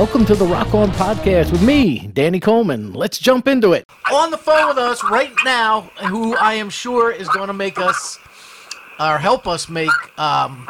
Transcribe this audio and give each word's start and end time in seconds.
Welcome 0.00 0.24
to 0.24 0.34
the 0.34 0.46
Rock 0.46 0.72
On 0.72 0.90
Podcast 0.92 1.52
with 1.52 1.62
me, 1.62 2.06
Danny 2.14 2.40
Coleman. 2.40 2.94
Let's 2.94 3.18
jump 3.18 3.46
into 3.46 3.74
it. 3.74 3.84
On 4.10 4.30
the 4.30 4.38
phone 4.38 4.68
with 4.68 4.78
us 4.78 5.04
right 5.04 5.30
now, 5.44 5.82
who 6.08 6.34
I 6.36 6.54
am 6.54 6.70
sure 6.70 7.10
is 7.10 7.28
going 7.28 7.48
to 7.48 7.52
make 7.52 7.78
us, 7.78 8.18
or 8.98 9.18
help 9.18 9.46
us 9.46 9.68
make 9.68 9.90
um, 10.18 10.66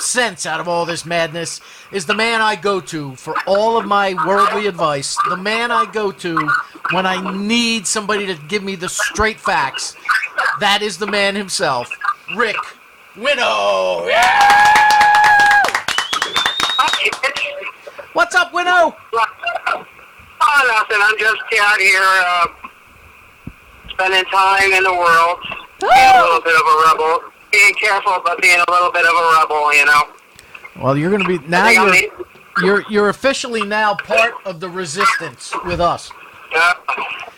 sense 0.00 0.44
out 0.44 0.60
of 0.60 0.68
all 0.68 0.84
this 0.84 1.06
madness, 1.06 1.62
is 1.90 2.04
the 2.04 2.14
man 2.14 2.42
I 2.42 2.54
go 2.54 2.78
to 2.80 3.16
for 3.16 3.34
all 3.46 3.78
of 3.78 3.86
my 3.86 4.12
worldly 4.26 4.66
advice. 4.66 5.16
The 5.30 5.38
man 5.38 5.70
I 5.70 5.90
go 5.90 6.12
to 6.12 6.36
when 6.92 7.06
I 7.06 7.34
need 7.34 7.86
somebody 7.86 8.26
to 8.26 8.34
give 8.46 8.62
me 8.62 8.76
the 8.76 8.90
straight 8.90 9.40
facts. 9.40 9.96
That 10.60 10.82
is 10.82 10.98
the 10.98 11.06
man 11.06 11.34
himself, 11.34 11.88
Rick 12.36 12.56
Winow. 13.14 14.06
Yeah! 14.06 14.76
What's 18.16 18.34
up, 18.34 18.50
Winow? 18.50 18.94
Oh, 19.12 19.84
nothing. 20.40 20.96
I'm 21.02 21.18
just 21.18 21.38
out 21.60 21.78
here 21.78 22.00
uh, 22.00 22.46
spending 23.90 24.24
time 24.32 24.72
in 24.72 24.82
the 24.84 24.90
world, 24.92 25.38
being 25.78 25.92
a 25.92 26.22
little 26.22 26.40
bit 26.40 26.54
of 26.54 26.62
a 26.62 26.82
rebel, 26.88 27.30
being 27.52 27.74
careful, 27.74 28.14
about 28.14 28.40
being 28.40 28.58
a 28.58 28.70
little 28.70 28.90
bit 28.90 29.04
of 29.04 29.12
a 29.12 29.38
rebel, 29.38 29.74
you 29.74 29.84
know. 29.84 30.02
Well, 30.82 30.96
you're 30.96 31.10
going 31.10 31.24
to 31.24 31.28
be 31.28 31.46
now. 31.46 31.66
I 31.66 31.90
think 31.90 32.10
I'm 32.18 32.64
You're, 32.64 32.80
you're 32.80 32.90
you're 32.90 33.08
officially 33.10 33.66
now 33.66 33.94
part 33.96 34.32
of 34.46 34.60
the 34.60 34.70
resistance 34.70 35.52
with 35.66 35.82
us. 35.82 36.10
Uh, 36.54 36.72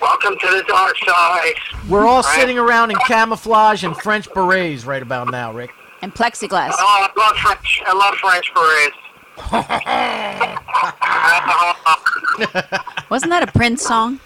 welcome 0.00 0.36
to 0.38 0.46
the 0.46 0.62
dark 0.68 0.96
side. 1.04 1.54
We're 1.88 2.06
all 2.06 2.22
Right. 2.22 2.38
sitting 2.38 2.56
around 2.56 2.92
in 2.92 2.98
camouflage 2.98 3.82
and 3.82 3.96
French 3.96 4.32
berets 4.32 4.84
right 4.84 5.02
about 5.02 5.32
now, 5.32 5.52
Rick. 5.52 5.72
And 6.02 6.14
plexiglass. 6.14 6.70
Oh, 6.78 6.78
I 6.78 7.20
love 7.20 7.36
French. 7.38 7.82
I 7.84 7.92
love 7.92 8.14
French 8.14 8.54
berets. 8.54 8.96
Wasn't 13.10 13.30
that 13.30 13.42
a 13.42 13.46
Prince 13.52 13.82
song? 13.82 14.20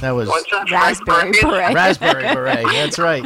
That 0.00 0.10
was 0.10 0.28
Raspberry 0.70 1.32
beret. 1.40 1.74
raspberry 1.74 2.22
beret. 2.22 2.64
That's 2.66 2.98
right. 2.98 3.24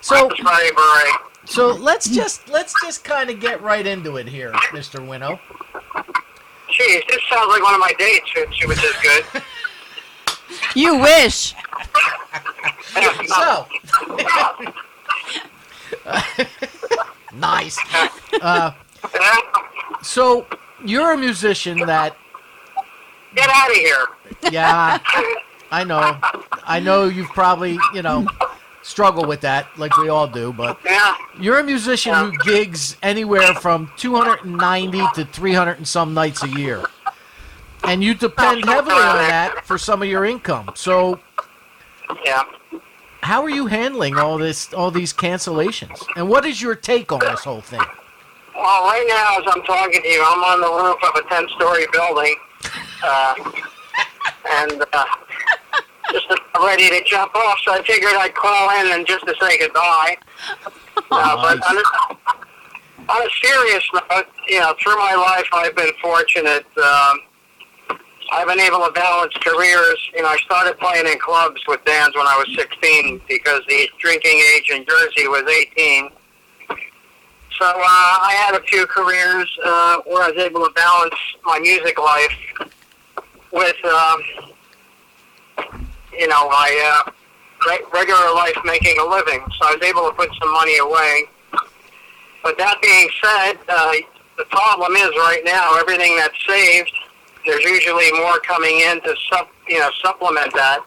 So 0.00 0.28
Raspberry 0.28 0.70
beret. 0.72 1.20
so 1.44 1.72
let's 1.74 2.08
just 2.08 2.48
let's 2.48 2.74
just 2.82 3.04
kind 3.04 3.28
of 3.30 3.38
get 3.40 3.62
right 3.62 3.86
into 3.86 4.16
it 4.16 4.26
here, 4.26 4.52
Mr. 4.72 5.00
Winow. 5.06 5.38
Jeez, 6.70 7.02
this 7.08 7.20
sounds 7.28 7.48
like 7.48 7.62
one 7.62 7.74
of 7.74 7.80
my 7.80 7.92
dates. 7.98 8.30
If 8.34 8.52
she 8.52 8.66
was 8.66 8.80
this 8.80 8.96
good. 9.02 9.42
You 10.76 10.98
wish. 10.98 11.54
So 13.26 13.66
nice. 17.34 17.78
Uh, 18.40 18.72
so 20.06 20.46
you're 20.84 21.12
a 21.12 21.16
musician 21.18 21.78
that 21.80 22.16
Get 23.34 23.50
out 23.50 23.68
of 23.70 23.76
here. 23.76 24.06
yeah, 24.50 24.98
I 25.70 25.84
know. 25.84 26.16
I 26.64 26.80
know 26.80 27.04
you've 27.04 27.28
probably, 27.30 27.78
you 27.92 28.00
know, 28.02 28.26
struggle 28.82 29.26
with 29.26 29.42
that 29.42 29.66
like 29.76 29.94
we 29.98 30.08
all 30.08 30.26
do, 30.26 30.52
but 30.52 30.78
Yeah. 30.84 31.14
you're 31.38 31.58
a 31.58 31.64
musician 31.64 32.14
who 32.14 32.32
gigs 32.38 32.96
anywhere 33.02 33.52
from 33.54 33.90
290 33.96 35.04
to 35.16 35.24
300 35.26 35.76
and 35.78 35.86
some 35.88 36.14
nights 36.14 36.42
a 36.44 36.48
year. 36.48 36.84
And 37.84 38.02
you 38.02 38.14
depend 38.14 38.64
oh, 38.66 38.72
heavily 38.72 38.94
on 38.94 39.16
that 39.28 39.66
for 39.66 39.76
some 39.76 40.00
of 40.02 40.08
your 40.08 40.24
income. 40.24 40.70
So, 40.74 41.18
Yeah. 42.24 42.44
how 43.22 43.42
are 43.42 43.50
you 43.50 43.66
handling 43.66 44.16
all 44.16 44.38
this 44.38 44.72
all 44.72 44.90
these 44.90 45.12
cancellations? 45.12 46.06
And 46.16 46.28
what 46.28 46.46
is 46.46 46.62
your 46.62 46.74
take 46.74 47.12
on 47.12 47.18
this 47.20 47.44
whole 47.44 47.60
thing? 47.60 47.84
Well, 48.56 48.84
right 48.84 49.04
now, 49.06 49.38
as 49.38 49.44
I'm 49.54 49.62
talking 49.64 50.00
to 50.00 50.08
you, 50.08 50.22
I'm 50.24 50.42
on 50.42 50.60
the 50.62 50.72
roof 50.72 50.96
of 51.04 51.12
a 51.14 51.28
10-story 51.28 51.86
building, 51.92 52.36
uh, 53.04 53.34
and 54.50 54.82
uh, 54.94 55.04
just 56.10 56.26
ready 56.64 56.88
to 56.88 57.04
jump 57.04 57.34
off. 57.34 57.58
So 57.64 57.72
I 57.74 57.82
figured 57.84 58.14
I'd 58.14 58.34
call 58.34 58.70
in 58.80 58.92
and 58.92 59.06
just 59.06 59.26
to 59.26 59.34
say 59.38 59.58
goodbye. 59.58 60.16
Uh, 60.96 61.36
but 61.36 61.60
on 61.68 61.76
a, 61.76 63.12
on 63.12 63.26
a 63.26 63.30
serious 63.44 63.84
note, 63.92 64.26
you 64.48 64.58
know, 64.58 64.74
through 64.82 64.96
my 64.96 65.14
life, 65.14 65.46
I've 65.52 65.76
been 65.76 65.92
fortunate. 66.00 66.64
Um, 66.78 67.18
I've 68.32 68.48
been 68.48 68.58
able 68.58 68.84
to 68.86 68.92
balance 68.92 69.34
careers. 69.42 70.10
You 70.14 70.22
know, 70.22 70.28
I 70.28 70.38
started 70.38 70.78
playing 70.78 71.06
in 71.06 71.18
clubs 71.18 71.60
with 71.68 71.84
bands 71.84 72.16
when 72.16 72.26
I 72.26 72.36
was 72.38 72.56
16 72.56 73.20
because 73.28 73.60
the 73.68 73.88
drinking 73.98 74.42
age 74.56 74.70
in 74.70 74.86
Jersey 74.88 75.28
was 75.28 75.44
18. 75.76 76.10
So 77.58 77.64
uh, 77.64 77.72
I 77.74 78.34
had 78.36 78.54
a 78.54 78.62
few 78.64 78.86
careers 78.86 79.50
uh, 79.64 80.00
where 80.04 80.24
I 80.24 80.30
was 80.30 80.44
able 80.44 80.66
to 80.66 80.72
balance 80.74 81.14
my 81.44 81.58
music 81.58 81.98
life 81.98 82.36
with, 83.50 83.82
um, 83.84 84.20
you 86.12 86.28
know, 86.28 86.48
my 86.50 87.02
uh, 87.06 87.10
re- 87.66 87.84
regular 87.94 88.34
life 88.34 88.58
making 88.64 88.98
a 88.98 89.04
living. 89.04 89.40
So 89.58 89.68
I 89.68 89.74
was 89.74 89.82
able 89.82 90.06
to 90.10 90.12
put 90.12 90.28
some 90.38 90.52
money 90.52 90.76
away. 90.78 91.24
But 92.42 92.58
that 92.58 92.76
being 92.82 93.08
said, 93.24 93.56
uh, 93.68 93.92
the 94.36 94.44
problem 94.50 94.92
is 94.92 95.08
right 95.16 95.40
now 95.44 95.78
everything 95.78 96.14
that's 96.16 96.36
saved, 96.46 96.92
there's 97.46 97.64
usually 97.64 98.12
more 98.12 98.38
coming 98.40 98.80
in 98.80 99.00
to 99.00 99.14
sup, 99.30 99.48
you 99.66 99.78
know, 99.78 99.90
supplement 100.02 100.52
that. 100.52 100.84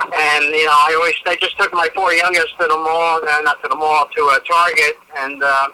And 0.00 0.44
you 0.50 0.66
know, 0.66 0.74
I 0.74 0.94
always 0.96 1.14
I 1.24 1.36
just 1.36 1.56
took 1.56 1.72
my 1.72 1.88
four 1.94 2.12
youngest 2.12 2.58
to 2.58 2.66
the 2.66 2.76
mall, 2.76 3.20
uh, 3.22 3.40
not 3.42 3.62
to 3.62 3.68
the 3.68 3.76
mall, 3.76 4.08
to 4.16 4.22
a 4.34 4.40
Target, 4.46 4.98
and 5.16 5.42
uh, 5.42 5.68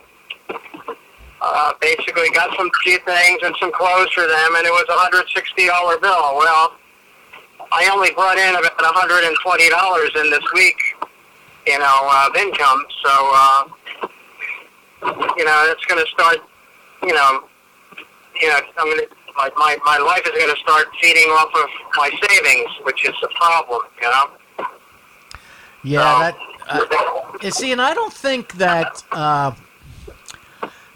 uh, 1.40 1.72
basically 1.80 2.28
got 2.30 2.54
some 2.56 2.70
few 2.84 2.98
things 3.00 3.38
and 3.42 3.54
some 3.58 3.72
clothes 3.72 4.12
for 4.12 4.26
them, 4.26 4.56
and 4.56 4.66
it 4.66 4.70
was 4.70 4.84
a 4.88 4.98
hundred 5.00 5.24
sixty 5.34 5.66
dollar 5.66 5.98
bill. 5.98 6.36
Well, 6.36 6.76
I 7.72 7.88
only 7.92 8.10
brought 8.12 8.36
in 8.36 8.54
about 8.54 8.80
a 8.80 8.92
hundred 8.92 9.24
and 9.24 9.36
twenty 9.42 9.70
dollars 9.70 10.10
in 10.16 10.30
this 10.30 10.44
week, 10.52 10.76
you 11.66 11.78
know, 11.78 11.98
uh, 12.04 12.28
of 12.28 12.36
income. 12.36 12.84
So, 13.02 13.12
uh, 13.32 13.64
you 15.36 15.44
know, 15.44 15.72
it's 15.72 15.84
going 15.86 16.04
to 16.04 16.10
start, 16.12 16.38
you 17.02 17.14
know, 17.14 17.48
you 18.40 18.48
know, 18.48 18.60
I'm 18.76 18.86
going 18.86 19.08
to. 19.08 19.19
My, 19.36 19.50
my, 19.56 19.76
my 19.84 19.98
life 19.98 20.22
is 20.26 20.32
going 20.32 20.54
to 20.54 20.60
start 20.60 20.88
feeding 21.00 21.28
off 21.30 21.50
of 21.54 21.68
my 21.96 22.10
savings, 22.28 22.70
which 22.82 23.04
is 23.08 23.14
a 23.22 23.28
problem, 23.28 23.80
you 24.00 24.08
know. 24.08 24.66
Yeah, 25.82 26.32
that 26.32 26.36
uh, 26.68 27.38
you 27.42 27.50
see, 27.50 27.72
and 27.72 27.80
I 27.80 27.94
don't 27.94 28.12
think 28.12 28.54
that 28.54 29.02
uh, 29.12 29.52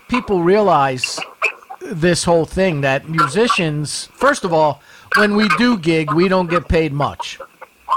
people 0.08 0.42
realize 0.42 1.18
this 1.80 2.24
whole 2.24 2.44
thing 2.44 2.80
that 2.82 3.08
musicians, 3.08 4.06
first 4.12 4.44
of 4.44 4.52
all, 4.52 4.82
when 5.16 5.36
we 5.36 5.48
do 5.56 5.78
gig, 5.78 6.12
we 6.12 6.28
don't 6.28 6.48
get 6.48 6.68
paid 6.68 6.92
much. 6.92 7.38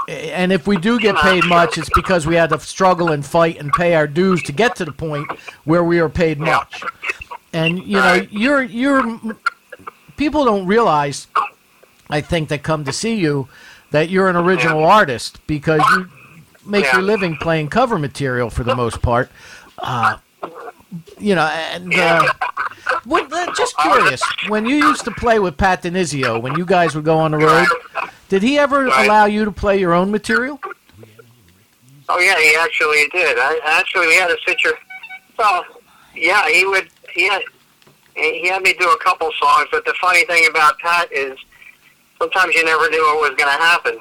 And 0.08 0.52
if 0.54 0.68
we 0.68 0.78
do 0.78 1.00
get 1.00 1.16
paid 1.18 1.44
much, 1.46 1.78
it's 1.78 1.90
because 1.94 2.26
we 2.26 2.36
had 2.36 2.50
to 2.52 2.60
struggle 2.60 3.12
and 3.12 3.26
fight 3.26 3.60
and 3.60 3.72
pay 3.74 3.96
our 3.96 4.08
dues 4.08 4.42
to 4.44 4.52
get 4.52 4.76
to 4.78 4.86
the 4.86 4.92
point 4.92 5.30
where 5.66 5.84
we 5.84 6.00
are 6.00 6.10
paid 6.10 6.40
much. 6.40 6.84
And 7.54 7.84
you 7.84 7.98
know, 7.98 8.26
you're 8.30 8.64
you're 8.64 9.20
people 10.18 10.44
don't 10.46 10.66
realize, 10.66 11.28
I 12.10 12.22
think, 12.22 12.50
that 12.50 12.64
come 12.64 12.84
to 12.86 12.92
see 12.92 13.16
you, 13.16 13.48
that 13.92 14.10
you're 14.10 14.28
an 14.30 14.36
original 14.36 14.84
artist 14.84 15.40
because 15.48 15.82
you 15.92 16.10
make 16.66 16.92
your 16.92 17.02
living 17.02 17.38
playing 17.38 17.70
cover 17.70 17.98
material 17.98 18.50
for 18.50 18.64
the 18.64 18.76
most 18.76 19.02
part. 19.02 19.32
Uh, 19.78 20.18
you 21.18 21.36
know, 21.36 21.46
and 21.46 21.94
uh, 21.94 22.34
what, 23.06 23.32
uh, 23.32 23.54
just 23.56 23.78
curious, 23.78 24.22
when 24.50 24.66
you 24.66 24.76
used 24.76 25.04
to 25.06 25.12
play 25.12 25.40
with 25.40 25.56
Pat 25.58 25.84
DiNizio, 25.84 26.42
when 26.42 26.58
you 26.58 26.66
guys 26.66 26.96
would 26.96 27.06
go 27.06 27.18
on 27.18 27.32
the 27.32 27.38
road, 27.38 27.68
did 28.30 28.42
he 28.44 28.58
ever 28.58 28.86
Right. 28.86 29.06
allow 29.06 29.26
you 29.26 29.46
to 29.46 29.52
play 29.52 29.80
your 29.80 29.94
own 29.94 30.12
material? 30.12 30.60
Oh 32.10 32.20
yeah, 32.20 32.40
he 32.40 32.56
actually 32.56 33.06
did. 33.12 33.38
I, 33.38 33.60
actually, 33.66 34.08
we 34.08 34.16
had 34.16 34.32
a 34.32 34.38
situation. 34.46 34.80
Well, 35.38 35.66
yeah, 36.16 36.48
he 36.50 36.66
would. 36.66 36.88
He 37.14 37.28
had, 37.28 37.42
he 38.18 38.48
had 38.48 38.64
me 38.64 38.74
do 38.74 38.90
a 38.90 38.98
couple 39.00 39.32
songs, 39.40 39.68
but 39.72 39.86
the 39.86 39.94
funny 40.02 40.26
thing 40.26 40.48
about 40.50 40.78
Pat 40.80 41.12
is 41.12 41.38
sometimes 42.18 42.56
you 42.56 42.66
never 42.66 42.90
knew 42.90 43.02
what 43.02 43.30
was 43.30 43.38
going 43.38 43.52
to 43.52 43.64
happen. 43.64 44.00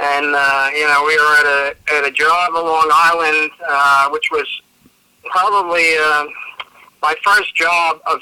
And 0.00 0.34
uh, 0.34 0.70
you 0.74 0.86
know, 0.86 1.04
we 1.06 1.16
were 1.16 1.34
at 1.36 1.46
a 1.46 1.76
at 1.96 2.04
a 2.04 2.10
job 2.10 2.54
on 2.54 2.64
Long 2.64 2.90
Island, 2.92 3.50
uh, 3.68 4.08
which 4.10 4.30
was 4.30 4.46
probably 5.24 5.96
uh, 5.96 6.26
my 7.02 7.14
first 7.24 7.54
job 7.56 8.00
of 8.06 8.20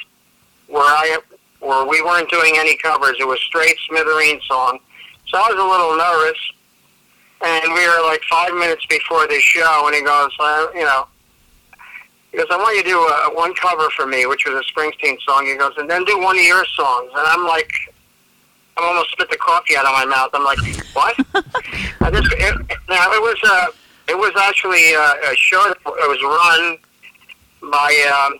where 0.68 0.82
I 0.82 1.18
where 1.60 1.84
we 1.84 2.00
weren't 2.02 2.30
doing 2.30 2.54
any 2.56 2.76
covers. 2.76 3.16
It 3.20 3.26
was 3.26 3.40
straight 3.40 3.76
Smithereen 3.90 4.40
song. 4.42 4.78
So 5.26 5.38
I 5.38 5.50
was 5.50 5.58
a 5.58 5.68
little 5.68 5.96
nervous 5.96 6.38
and 7.42 7.72
we 7.74 7.86
were 7.86 8.02
like 8.04 8.22
five 8.30 8.54
minutes 8.54 8.86
before 8.86 9.26
the 9.26 9.38
show, 9.40 9.84
and 9.86 9.94
he 9.94 10.02
goes, 10.02 10.30
uh, 10.40 10.66
you 10.74 10.84
know, 10.84 11.06
goes, 12.36 12.46
I 12.50 12.56
want 12.56 12.76
you 12.76 12.82
to 12.82 12.88
do 12.88 12.98
uh, 13.00 13.30
one 13.30 13.54
cover 13.54 13.88
for 13.90 14.06
me, 14.06 14.26
which 14.26 14.46
was 14.46 14.54
a 14.54 14.72
Springsteen 14.72 15.20
song. 15.22 15.46
He 15.46 15.56
goes, 15.56 15.72
and 15.78 15.88
then 15.88 16.04
do 16.04 16.18
one 16.20 16.38
of 16.38 16.44
your 16.44 16.64
songs. 16.76 17.10
And 17.14 17.26
I'm 17.26 17.46
like, 17.46 17.70
I 18.76 18.84
almost 18.84 19.12
spit 19.12 19.30
the 19.30 19.38
coffee 19.38 19.76
out 19.76 19.86
of 19.86 19.92
my 19.92 20.04
mouth. 20.04 20.30
I'm 20.34 20.44
like, 20.44 20.58
what? 20.92 21.16
I 22.00 22.10
just, 22.10 22.32
it, 22.32 22.78
now 22.88 23.12
it 23.12 23.22
was, 23.22 23.38
uh, 23.44 23.66
it 24.08 24.16
was 24.16 24.32
actually 24.38 24.94
uh, 24.94 25.32
a 25.32 25.36
show 25.36 25.62
that 25.68 25.78
it 25.84 26.08
was 26.08 26.22
run 26.22 26.78
by 27.70 27.90
um, 28.14 28.38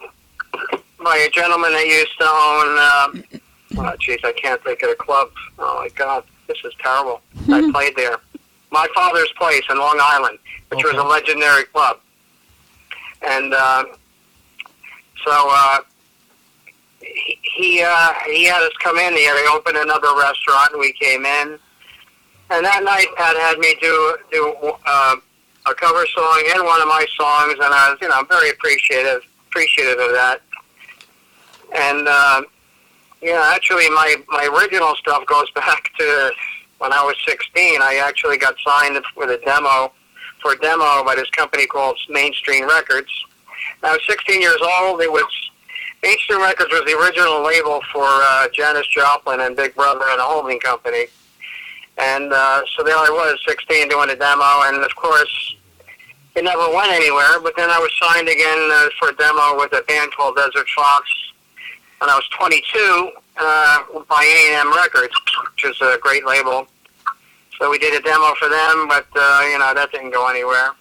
by 1.03 1.17
a 1.17 1.31
gentleman 1.31 1.73
that 1.73 1.87
used 1.87 2.19
to 2.19 2.25
own 2.25 3.25
um, 3.33 3.41
Oh, 3.79 3.95
jeez, 3.99 4.25
I 4.25 4.33
can't 4.33 4.63
think 4.65 4.83
of 4.83 4.91
the 4.91 4.97
club. 4.97 5.31
Oh 5.59 5.81
my 5.83 5.89
God, 5.95 6.25
this 6.47 6.57
is 6.65 6.73
terrible. 6.83 7.21
I 7.49 7.71
played 7.73 7.95
there. 7.97 8.17
My 8.71 8.87
father's 8.95 9.31
place 9.39 9.63
in 9.69 9.79
Long 9.79 9.99
Island, 10.01 10.39
which 10.69 10.83
was 10.85 10.95
a 10.95 11.03
legendary 11.03 11.65
club, 11.65 12.01
and 13.23 13.55
uh, 13.55 13.85
so 15.25 15.49
uh, 15.51 15.79
he 17.01 17.39
he, 17.43 17.83
uh, 17.83 18.13
he 18.27 18.45
had 18.45 18.63
us 18.63 18.73
come 18.83 18.99
in. 18.99 19.15
He 19.15 19.25
had 19.25 19.43
to 19.45 19.51
open 19.53 19.77
another 19.77 20.09
restaurant, 20.19 20.73
and 20.73 20.81
we 20.81 20.93
came 20.93 21.25
in. 21.25 21.59
And 22.51 22.65
that 22.65 22.85
night, 22.85 23.07
Pat 23.17 23.37
had 23.37 23.59
me 23.59 23.75
do 23.81 24.17
do 24.31 24.55
uh, 24.87 25.17
a 25.67 25.75
cover 25.75 26.07
song 26.07 26.45
and 26.55 26.65
one 26.65 26.81
of 26.81 26.89
my 26.89 27.05
songs, 27.17 27.55
and 27.55 27.75
I 27.75 27.91
was, 27.91 27.99
you 28.01 28.09
know, 28.09 28.23
very 28.25 28.51
appreciative 28.51 29.23
appreciative 29.49 29.99
of 29.99 30.13
that. 30.13 30.41
And 31.75 32.07
uh, 32.07 32.43
yeah, 33.21 33.51
actually, 33.55 33.89
my 33.91 34.17
my 34.29 34.45
original 34.47 34.95
stuff 34.97 35.27
goes 35.27 35.51
back 35.55 35.91
to 35.99 36.31
when 36.79 36.93
I 36.93 37.03
was 37.03 37.17
16. 37.27 37.81
I 37.83 37.97
actually 38.05 38.37
got 38.37 38.55
signed 38.65 39.03
with 39.17 39.31
a 39.31 39.39
demo 39.45 39.93
for 40.47 40.53
a 40.53 40.59
demo 40.59 41.03
by 41.05 41.15
this 41.17 41.29
company 41.31 41.67
called 41.67 41.99
Mainstream 42.09 42.69
Records. 42.69 43.11
I 43.83 43.93
was 43.93 44.01
16 44.07 44.41
years 44.41 44.61
old. 44.81 45.01
It 45.01 45.11
was 45.11 45.25
Mainstream 46.03 46.41
Records 46.41 46.71
was 46.71 46.85
the 46.87 46.97
original 46.97 47.43
label 47.45 47.81
for 47.93 48.05
uh, 48.05 48.47
Janis 48.53 48.87
Joplin 48.87 49.41
and 49.41 49.57
Big 49.57 49.75
Brother 49.75 50.05
and 50.09 50.21
a 50.21 50.23
holding 50.23 50.61
company. 50.61 51.07
And 51.99 52.33
uh, 52.33 52.63
so 52.77 52.85
there 52.85 52.97
I 52.97 53.09
was, 53.11 53.41
16, 53.49 53.89
doing 53.89 54.11
a 54.11 54.17
demo, 54.17 54.45
and 54.69 54.85
of 54.85 54.95
course, 54.95 55.57
it 56.37 56.45
never 56.45 56.69
went 56.73 56.93
anywhere. 56.93 57.41
But 57.43 57.57
then 57.57 57.71
I 57.71 57.79
was 57.79 57.91
signed 57.99 58.29
again 58.29 58.71
uh, 58.71 58.89
for 59.01 59.09
a 59.09 59.17
demo 59.17 59.57
with 59.59 59.73
a 59.73 59.83
band 59.89 60.13
called 60.13 60.37
Desert 60.37 60.69
Fox, 60.77 61.09
and 62.03 62.11
I 62.11 62.15
was 62.15 62.29
22 62.39 63.11
uh, 63.39 63.79
by 64.09 64.23
A&M 64.23 64.77
Records, 64.77 65.15
which 65.55 65.65
is 65.65 65.81
a 65.81 65.99
great 66.01 66.25
label. 66.27 66.69
So 67.59 67.71
we 67.71 67.79
did 67.79 67.99
a 67.99 68.03
demo 68.03 68.35
for 68.35 68.49
them, 68.49 68.89
but 68.89 69.07
uh, 69.17 69.43
you 69.51 69.59
know 69.59 69.73
that 69.75 69.91
didn't 69.93 70.11
go 70.11 70.29
anywhere. 70.29 70.73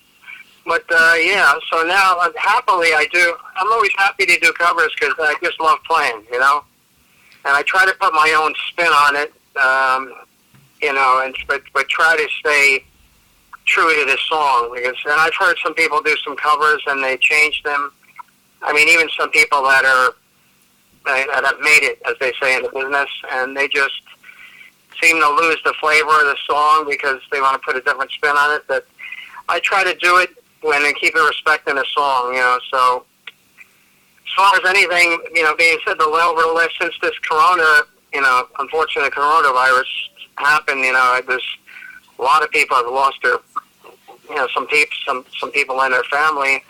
But 0.65 0.83
uh, 0.89 1.13
yeah, 1.21 1.53
so 1.71 1.83
now 1.83 2.17
uh, 2.19 2.31
happily 2.37 2.89
I 2.93 3.07
do. 3.13 3.35
I'm 3.55 3.71
always 3.71 3.91
happy 3.97 4.25
to 4.25 4.39
do 4.39 4.51
covers 4.53 4.91
because 4.99 5.13
I 5.19 5.35
just 5.43 5.59
love 5.59 5.79
playing, 5.87 6.23
you 6.31 6.39
know. 6.39 6.63
And 7.45 7.55
I 7.55 7.61
try 7.61 7.85
to 7.85 7.93
put 7.93 8.13
my 8.13 8.35
own 8.37 8.53
spin 8.69 8.87
on 8.87 9.15
it, 9.15 9.31
um, 9.57 10.13
you 10.81 10.93
know, 10.93 11.21
and 11.23 11.35
but 11.47 11.61
but 11.73 11.87
try 11.87 12.17
to 12.17 12.27
stay 12.39 12.83
true 13.65 13.93
to 13.93 14.05
the 14.05 14.17
song 14.27 14.71
because. 14.73 14.97
And 15.05 15.13
I've 15.13 15.35
heard 15.35 15.57
some 15.63 15.75
people 15.75 16.01
do 16.01 16.15
some 16.23 16.35
covers 16.35 16.81
and 16.87 17.03
they 17.03 17.17
change 17.17 17.61
them. 17.63 17.91
I 18.61 18.73
mean, 18.73 18.89
even 18.89 19.07
some 19.17 19.29
people 19.29 19.61
that 19.63 19.85
are 19.85 20.15
that 21.05 21.45
have 21.45 21.59
made 21.59 21.83
it, 21.83 22.01
as 22.09 22.15
they 22.19 22.33
say 22.41 22.55
in 22.55 22.63
the 22.63 22.69
business, 22.69 23.09
and 23.31 23.55
they 23.55 23.67
just 23.67 24.01
seem 25.01 25.19
to 25.19 25.29
lose 25.29 25.57
the 25.63 25.73
flavor 25.79 26.09
of 26.09 26.25
the 26.25 26.37
song 26.47 26.87
because 26.89 27.19
they 27.31 27.41
want 27.41 27.61
to 27.61 27.65
put 27.65 27.75
a 27.75 27.81
different 27.81 28.11
spin 28.11 28.31
on 28.31 28.55
it. 28.55 28.63
But 28.67 28.85
I 29.49 29.59
try 29.59 29.83
to 29.83 29.95
do 29.95 30.17
it 30.17 30.29
when 30.61 30.81
I 30.81 30.93
keep 30.99 31.15
it 31.15 31.19
respecting 31.19 31.75
the 31.75 31.85
song, 31.93 32.33
you 32.33 32.39
know. 32.39 32.59
So 32.71 33.05
as 33.27 34.33
far 34.35 34.55
as 34.55 34.61
anything, 34.67 35.19
you 35.33 35.43
know, 35.43 35.55
being 35.55 35.77
said, 35.85 35.99
the 35.99 36.07
level 36.07 36.53
less 36.55 36.71
since 36.79 36.93
this 37.01 37.17
corona, 37.19 37.83
you 38.13 38.21
know, 38.21 38.47
unfortunate 38.59 39.13
coronavirus 39.13 39.85
happened, 40.37 40.81
you 40.81 40.93
know, 40.93 41.21
there's 41.27 41.57
a 42.19 42.21
lot 42.21 42.43
of 42.43 42.51
people 42.51 42.75
have 42.77 42.87
lost 42.87 43.17
their, 43.21 43.37
you 44.29 44.35
know, 44.35 44.47
some 44.53 44.67
people, 44.67 44.95
some 45.05 45.25
some 45.37 45.51
people 45.51 45.81
in 45.81 45.91
their 45.91 46.03
family, 46.05 46.63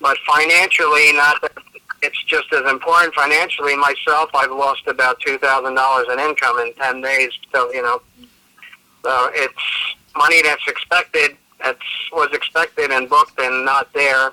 but 0.00 0.16
financially, 0.26 1.12
not 1.12 1.40
that 1.42 1.52
it's 2.02 2.22
just 2.24 2.52
as 2.52 2.70
important 2.70 3.14
financially. 3.14 3.76
Myself, 3.76 4.30
I've 4.34 4.50
lost 4.50 4.86
about 4.86 5.20
two 5.20 5.38
thousand 5.38 5.74
dollars 5.74 6.06
in 6.12 6.18
income 6.18 6.58
in 6.60 6.72
ten 6.74 7.00
days. 7.00 7.30
So 7.52 7.72
you 7.72 7.82
know, 7.82 8.00
so 9.04 9.30
it's 9.34 9.96
money 10.16 10.42
that's 10.42 10.66
expected, 10.66 11.36
that's 11.62 11.78
was 12.12 12.30
expected 12.32 12.90
and 12.90 13.08
booked 13.08 13.38
and 13.38 13.64
not 13.64 13.92
there. 13.92 14.32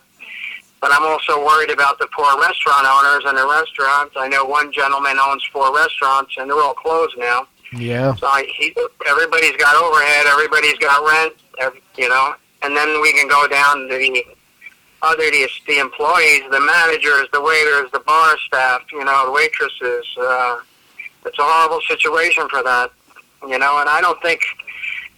But 0.81 0.91
I'm 0.93 1.03
also 1.03 1.43
worried 1.43 1.71
about 1.71 1.97
the 1.97 2.07
poor 2.15 2.39
restaurant 2.39 2.85
owners 2.85 3.23
and 3.25 3.37
the 3.37 3.47
restaurants. 3.47 4.13
I 4.17 4.27
know 4.27 4.45
one 4.45 4.71
gentleman 4.71 5.17
owns 5.19 5.43
four 5.51 5.75
restaurants, 5.75 6.35
and 6.37 6.49
they're 6.49 6.61
all 6.61 6.75
closed 6.75 7.17
now. 7.17 7.47
Yeah. 7.73 8.13
So 8.15 8.27
I, 8.27 8.45
he, 8.55 8.75
everybody's 9.07 9.55
got 9.57 9.75
overhead, 9.75 10.27
everybody's 10.27 10.77
got 10.77 11.03
rent, 11.07 11.33
every, 11.59 11.81
you 11.97 12.07
know, 12.07 12.35
and 12.61 12.75
then 12.75 13.01
we 13.01 13.13
can 13.13 13.27
go 13.27 13.47
down 13.47 13.87
the 13.87 14.23
other 15.01 15.29
the, 15.31 15.47
the 15.67 15.79
employees, 15.79 16.43
the 16.51 16.59
managers, 16.59 17.27
the 17.33 17.41
waiters, 17.41 17.91
the 17.91 17.99
bar 17.99 18.37
staff, 18.47 18.81
you 18.91 19.03
know, 19.03 19.25
the 19.25 19.31
waitresses. 19.31 20.05
Uh, 20.17 20.61
it's 21.25 21.39
a 21.39 21.43
horrible 21.43 21.81
situation 21.87 22.47
for 22.49 22.63
that, 22.63 22.91
you 23.43 23.57
know, 23.57 23.79
and 23.79 23.89
I 23.89 23.99
don't 24.01 24.21
think. 24.21 24.41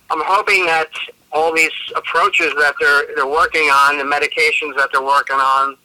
I'm 0.10 0.24
hoping 0.24 0.66
that 0.68 0.90
all 1.34 1.54
these 1.54 1.72
approaches 1.96 2.54
that 2.56 2.76
they're 2.80 3.16
they're 3.16 3.28
working 3.28 3.64
on, 3.64 3.98
the 3.98 4.06
medications 4.06 4.76
that 4.78 4.90
they're 4.94 5.04
working 5.04 5.36
on, 5.36 5.78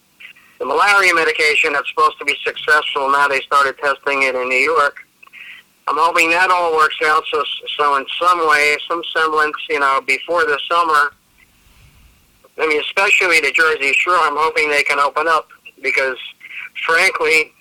the 0.59 0.65
malaria 0.65 1.13
medication 1.13 1.73
that's 1.73 1.89
supposed 1.89 2.19
to 2.21 2.25
be 2.25 2.37
successful. 2.45 3.11
Now 3.11 3.27
they 3.27 3.41
started 3.41 3.77
testing 3.79 4.23
it 4.23 4.37
in 4.37 4.49
New 4.49 4.55
York. 4.55 4.97
I'm 5.89 5.97
hoping 5.99 6.31
that 6.31 6.51
all 6.51 6.77
works 6.77 6.99
out. 7.05 7.25
So, 7.33 7.43
so 7.77 7.97
in 7.97 8.07
some 8.21 8.49
way, 8.49 8.77
some 8.89 9.03
semblance, 9.13 9.57
you 9.69 9.81
know, 9.81 10.01
before 10.07 10.45
the 10.45 10.59
summer. 10.71 11.13
I 12.63 12.67
mean, 12.69 12.81
especially 12.81 13.41
the 13.41 13.51
Jersey 13.51 13.93
Shore. 13.93 14.15
I'm 14.21 14.37
hoping 14.37 14.71
they 14.71 14.85
can 14.85 15.01
open 15.01 15.27
up 15.27 15.49
because, 15.83 16.17
frankly, 16.87 17.53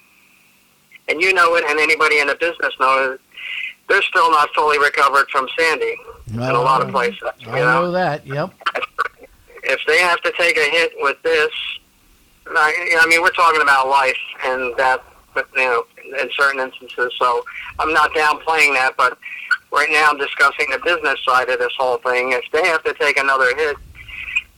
and 1.08 1.20
you 1.20 1.34
know 1.34 1.56
it, 1.56 1.66
and 1.68 1.80
anybody 1.80 2.20
in 2.20 2.28
the 2.28 2.36
business 2.36 2.72
knows 2.80 3.16
it, 3.16 3.22
they're 3.90 4.04
still 4.04 4.30
not 4.30 4.50
fully 4.54 4.78
recovered 4.78 5.28
from 5.30 5.48
Sandy 5.58 5.96
in 6.32 6.40
a 6.40 6.54
lot 6.54 6.84
of 6.84 6.90
places. 6.90 7.20
You 7.40 7.50
I 7.50 7.60
know, 7.60 7.66
know 7.66 7.92
that. 7.92 8.28
Yep. 8.28 8.54
if 9.64 9.80
they 9.88 9.98
have 9.98 10.22
to 10.22 10.32
take 10.38 10.56
a 10.56 10.70
hit 10.70 10.92
with 10.98 11.20
this, 11.24 11.50
I, 12.48 13.00
I 13.02 13.08
mean, 13.08 13.24
we're 13.24 13.32
talking 13.32 13.62
about 13.62 13.88
life 13.88 14.16
and 14.46 14.78
that, 14.78 15.04
but 15.34 15.48
you 15.56 15.64
know, 15.64 15.84
in 16.22 16.30
certain 16.38 16.60
instances. 16.60 17.12
So 17.18 17.44
I'm 17.80 17.92
not 17.92 18.12
downplaying 18.14 18.76
that, 18.76 18.94
but 18.98 19.18
right 19.74 19.90
now 19.90 20.12
I'm 20.12 20.20
discussing 20.20 20.68
the 20.72 20.80
business 20.86 21.20
side 21.28 21.50
of 21.50 21.58
this 21.58 21.74
whole 21.76 21.98
thing. 21.98 22.34
If 22.34 22.44
they 22.54 22.68
have 22.68 22.84
to 22.84 22.94
take 22.94 23.18
another 23.18 23.56
hit 23.56 23.78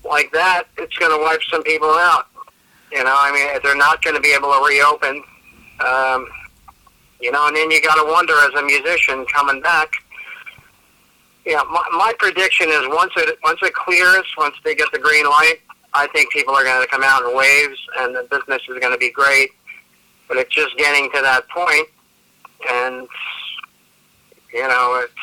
like 0.04 0.32
that, 0.34 0.66
it's 0.78 0.96
going 0.98 1.18
to 1.18 1.24
wipe 1.24 1.42
some 1.50 1.64
people 1.64 1.90
out. 1.90 2.28
You 2.92 3.04
know, 3.04 3.16
I 3.18 3.32
mean, 3.32 3.60
they're 3.64 3.76
not 3.76 4.04
going 4.04 4.16
to 4.16 4.22
be 4.22 4.34
able 4.34 4.52
to 4.52 4.64
reopen. 4.68 5.24
Um, 5.80 6.28
you 7.20 7.32
know, 7.32 7.48
and 7.48 7.56
then 7.56 7.72
you 7.72 7.82
got 7.82 7.96
to 7.96 8.06
wonder 8.06 8.34
as 8.34 8.54
a 8.54 8.62
musician 8.62 9.26
coming 9.34 9.62
back. 9.62 9.92
Yeah, 11.46 11.64
my, 11.70 11.84
my 11.92 12.14
prediction 12.20 12.70
is 12.70 12.88
once 12.90 13.12
it 13.18 13.38
once 13.44 13.60
it 13.64 13.74
clears, 13.74 14.26
once 14.38 14.56
they 14.64 14.76
get 14.76 14.92
the 14.92 15.00
green 15.00 15.26
light, 15.26 15.58
I 15.94 16.08
think 16.08 16.32
people 16.32 16.54
are 16.54 16.64
going 16.64 16.82
to 16.82 16.88
come 16.88 17.04
out 17.04 17.24
in 17.24 17.36
waves, 17.36 17.80
and 17.98 18.16
the 18.16 18.28
business 18.30 18.62
is 18.70 18.80
going 18.80 18.94
to 18.94 18.98
be 18.98 19.12
great. 19.12 19.50
But 20.28 20.38
it's 20.38 20.54
just 20.54 20.78
getting 20.78 21.10
to 21.12 21.22
that 21.22 21.48
point, 21.50 21.88
and 22.70 23.08
you 24.54 24.68
know, 24.68 25.04
it's 25.04 25.14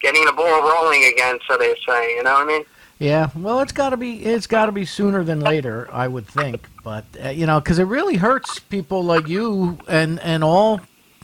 getting 0.00 0.24
the 0.24 0.32
ball 0.32 0.62
rolling 0.62 1.04
again, 1.04 1.38
so 1.46 1.56
they 1.56 1.74
say. 1.86 2.16
You 2.16 2.22
know 2.22 2.34
what 2.34 2.44
I 2.44 2.46
mean? 2.46 2.64
Yeah, 3.00 3.30
well, 3.34 3.60
it's 3.60 3.72
got 3.72 3.90
to 3.90 3.96
be 3.96 4.22
it's 4.22 4.46
got 4.46 4.66
to 4.66 4.72
be 4.72 4.84
sooner 4.84 5.24
than 5.24 5.40
later, 5.40 5.88
I 5.90 6.06
would 6.06 6.26
think. 6.26 6.68
But 6.84 7.06
uh, 7.24 7.30
you 7.30 7.46
know, 7.46 7.58
because 7.58 7.78
it 7.78 7.84
really 7.84 8.16
hurts 8.16 8.58
people 8.58 9.02
like 9.02 9.26
you 9.26 9.78
and 9.88 10.20
and 10.20 10.44
all 10.44 10.82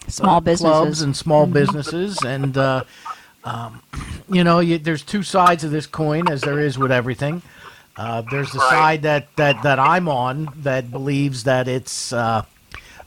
Small 0.09 0.37
uh, 0.37 0.40
clubs 0.40 0.62
businesses. 0.62 1.02
and 1.02 1.16
small 1.16 1.47
businesses, 1.47 2.18
and 2.25 2.56
uh, 2.56 2.85
um, 3.45 3.83
you 4.30 4.42
know, 4.42 4.61
you, 4.61 4.78
there's 4.78 5.02
two 5.02 5.23
sides 5.23 5.64
of 5.64 5.71
this 5.71 5.87
coin, 5.87 6.28
as 6.30 6.40
there 6.40 6.59
is 6.59 6.78
with 6.78 6.90
everything. 6.90 7.42
Uh, 7.97 8.23
there's 8.30 8.52
the 8.52 8.61
side 8.61 9.02
that, 9.02 9.35
that 9.37 9.62
that 9.62 9.78
I'm 9.78 10.09
on 10.09 10.49
that 10.56 10.90
believes 10.90 11.45
that 11.45 11.68
it's 11.68 12.12
uh, 12.12 12.45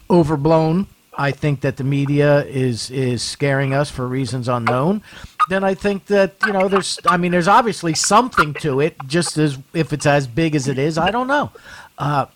overblown. 0.08 0.86
I 1.16 1.32
think 1.32 1.60
that 1.62 1.76
the 1.76 1.84
media 1.84 2.44
is 2.44 2.90
is 2.90 3.22
scaring 3.22 3.74
us 3.74 3.90
for 3.90 4.06
reasons 4.06 4.48
unknown. 4.48 5.02
Then 5.50 5.64
I 5.64 5.74
think 5.74 6.06
that 6.06 6.36
you 6.46 6.52
know 6.52 6.68
there's 6.68 7.00
I 7.04 7.16
mean 7.16 7.32
there's 7.32 7.48
obviously 7.48 7.92
something 7.94 8.54
to 8.60 8.80
it. 8.80 8.96
Just 9.08 9.36
as 9.36 9.58
if 9.74 9.92
it's 9.92 10.06
as 10.06 10.28
big 10.28 10.54
as 10.54 10.68
it 10.68 10.78
is, 10.78 10.96
I 10.96 11.10
don't 11.10 11.26
know. 11.26 11.50
Uh, 11.98 12.26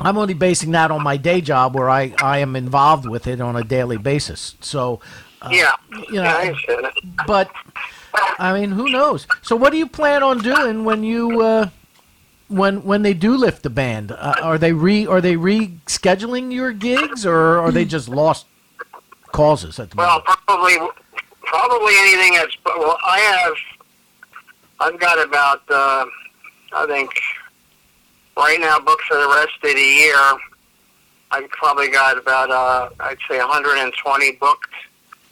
I'm 0.00 0.18
only 0.18 0.34
basing 0.34 0.72
that 0.72 0.90
on 0.90 1.00
my 1.02 1.16
day 1.16 1.40
job 1.40 1.76
where 1.76 1.88
I, 1.88 2.12
I 2.20 2.38
am 2.38 2.56
involved 2.56 3.06
with 3.06 3.28
it 3.28 3.40
on 3.40 3.54
a 3.54 3.62
daily 3.62 3.98
basis. 3.98 4.56
So, 4.60 5.00
uh, 5.40 5.50
yeah. 5.52 5.72
you 6.08 6.14
know, 6.14 6.22
yeah, 6.24 6.54
I 6.72 6.92
but 7.24 7.52
I 8.38 8.58
mean, 8.58 8.72
who 8.72 8.90
knows? 8.90 9.28
So, 9.42 9.54
what 9.54 9.70
do 9.70 9.78
you 9.78 9.86
plan 9.86 10.24
on 10.24 10.38
doing 10.38 10.84
when 10.84 11.04
you 11.04 11.42
uh, 11.42 11.68
when 12.48 12.82
when 12.82 13.02
they 13.02 13.14
do 13.14 13.36
lift 13.36 13.62
the 13.62 13.70
ban? 13.70 14.10
Uh, 14.10 14.34
are 14.42 14.58
they 14.58 14.72
re 14.72 15.06
are 15.06 15.20
they 15.20 15.36
rescheduling 15.36 16.52
your 16.52 16.72
gigs, 16.72 17.24
or 17.24 17.58
are 17.58 17.70
they 17.70 17.84
just 17.84 18.08
lost 18.08 18.46
causes 19.30 19.78
at 19.78 19.90
the 19.90 19.96
Well, 19.96 20.18
moment? 20.18 20.24
probably, 20.46 20.88
probably 21.50 21.94
anything 21.98 22.34
that's. 22.34 22.56
Well, 22.64 22.96
I 23.04 23.18
have. 23.18 23.54
I've 24.78 25.00
got 25.00 25.22
about. 25.22 25.62
Uh, 25.68 26.06
I 26.72 26.86
think. 26.86 27.10
Right 28.36 28.60
now, 28.60 28.78
booked 28.78 29.02
for 29.02 29.16
the 29.16 29.28
rest 29.28 29.58
of 29.62 29.74
the 29.74 29.82
year. 29.82 30.14
I've 31.32 31.50
probably 31.50 31.88
got 31.88 32.16
about. 32.16 32.50
Uh, 32.50 32.90
I'd 33.00 33.18
say 33.28 33.38
120 33.38 34.32
booked 34.32 34.70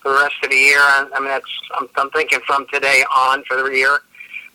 for 0.03 0.13
the 0.13 0.19
rest 0.19 0.35
of 0.43 0.51
the 0.51 0.57
year. 0.57 0.81
I 0.81 1.09
mean, 1.15 1.29
that's 1.29 1.47
I'm, 1.79 1.89
I'm 1.97 2.11
thinking 2.11 2.41
from 2.47 2.67
today 2.73 3.05
on 3.17 3.45
for 3.45 3.57
the 3.57 3.71
year. 3.71 4.01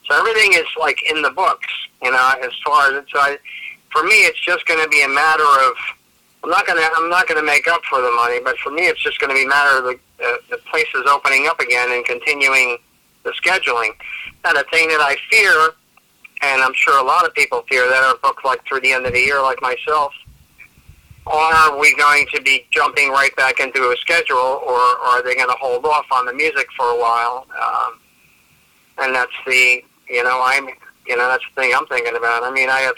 So 0.07 0.19
everything 0.19 0.53
is 0.53 0.67
like 0.79 0.99
in 1.09 1.21
the 1.21 1.31
books, 1.31 1.73
you 2.03 2.11
know, 2.11 2.33
as 2.43 2.51
far 2.65 2.91
as 2.91 3.03
it's. 3.03 3.11
So 3.11 3.19
I, 3.19 3.37
for 3.91 4.03
me, 4.03 4.25
it's 4.25 4.39
just 4.39 4.65
going 4.67 4.83
to 4.83 4.89
be 4.89 5.03
a 5.03 5.09
matter 5.09 5.43
of. 5.43 5.75
I'm 6.43 6.49
not 6.49 6.67
gonna. 6.67 6.87
I'm 6.95 7.09
not 7.09 7.27
gonna 7.27 7.43
make 7.43 7.67
up 7.67 7.83
for 7.85 8.01
the 8.01 8.11
money, 8.11 8.39
but 8.43 8.57
for 8.57 8.69
me, 8.69 8.87
it's 8.87 9.01
just 9.01 9.19
going 9.19 9.29
to 9.29 9.35
be 9.35 9.45
a 9.45 9.47
matter 9.47 9.77
of 9.77 9.83
the, 9.85 9.99
uh, 10.25 10.37
the 10.49 10.57
places 10.69 11.03
opening 11.07 11.47
up 11.47 11.59
again 11.59 11.91
and 11.91 12.03
continuing 12.05 12.77
the 13.23 13.31
scheduling. 13.31 13.91
And 14.43 14.57
the 14.57 14.65
thing 14.69 14.89
that 14.89 14.99
I 14.99 15.15
fear, 15.31 15.71
and 16.41 16.61
I'm 16.61 16.73
sure 16.73 16.99
a 16.99 17.03
lot 17.03 17.25
of 17.25 17.33
people 17.33 17.63
fear 17.69 17.87
that 17.87 18.03
are 18.03 18.17
booked 18.21 18.43
like 18.43 18.65
through 18.67 18.81
the 18.81 18.91
end 18.91 19.05
of 19.05 19.13
the 19.13 19.19
year, 19.19 19.41
like 19.41 19.61
myself, 19.61 20.11
are 21.25 21.79
we 21.79 21.95
going 21.95 22.27
to 22.33 22.41
be 22.41 22.67
jumping 22.71 23.09
right 23.09 23.33
back 23.37 23.61
into 23.61 23.79
a 23.79 23.95
schedule, 24.01 24.35
or, 24.37 24.75
or 24.75 25.05
are 25.05 25.23
they 25.23 25.35
going 25.35 25.47
to 25.47 25.55
hold 25.59 25.85
off 25.85 26.05
on 26.11 26.25
the 26.25 26.33
music 26.33 26.67
for 26.75 26.87
a 26.87 26.99
while? 26.99 27.47
Um, 27.61 27.99
and 28.97 29.15
that's 29.15 29.31
the, 29.47 29.81
you 30.09 30.23
know, 30.23 30.41
I'm, 30.43 30.67
you 31.07 31.15
know, 31.15 31.27
that's 31.29 31.43
the 31.55 31.61
thing 31.61 31.73
I'm 31.73 31.87
thinking 31.87 32.17
about. 32.17 32.43
I 32.43 32.51
mean, 32.51 32.69
I 32.69 32.81
have 32.81 32.95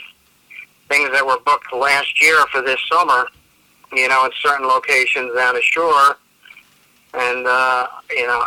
things 0.89 1.11
that 1.11 1.25
were 1.25 1.39
booked 1.45 1.71
last 1.73 2.21
year 2.21 2.37
for 2.51 2.61
this 2.61 2.79
summer, 2.91 3.27
you 3.95 4.07
know, 4.07 4.25
at 4.25 4.31
certain 4.41 4.67
locations 4.67 5.33
down 5.35 5.55
the 5.55 5.61
shore, 5.61 6.17
and 7.13 7.47
uh, 7.47 7.87
you 8.11 8.27
know, 8.27 8.45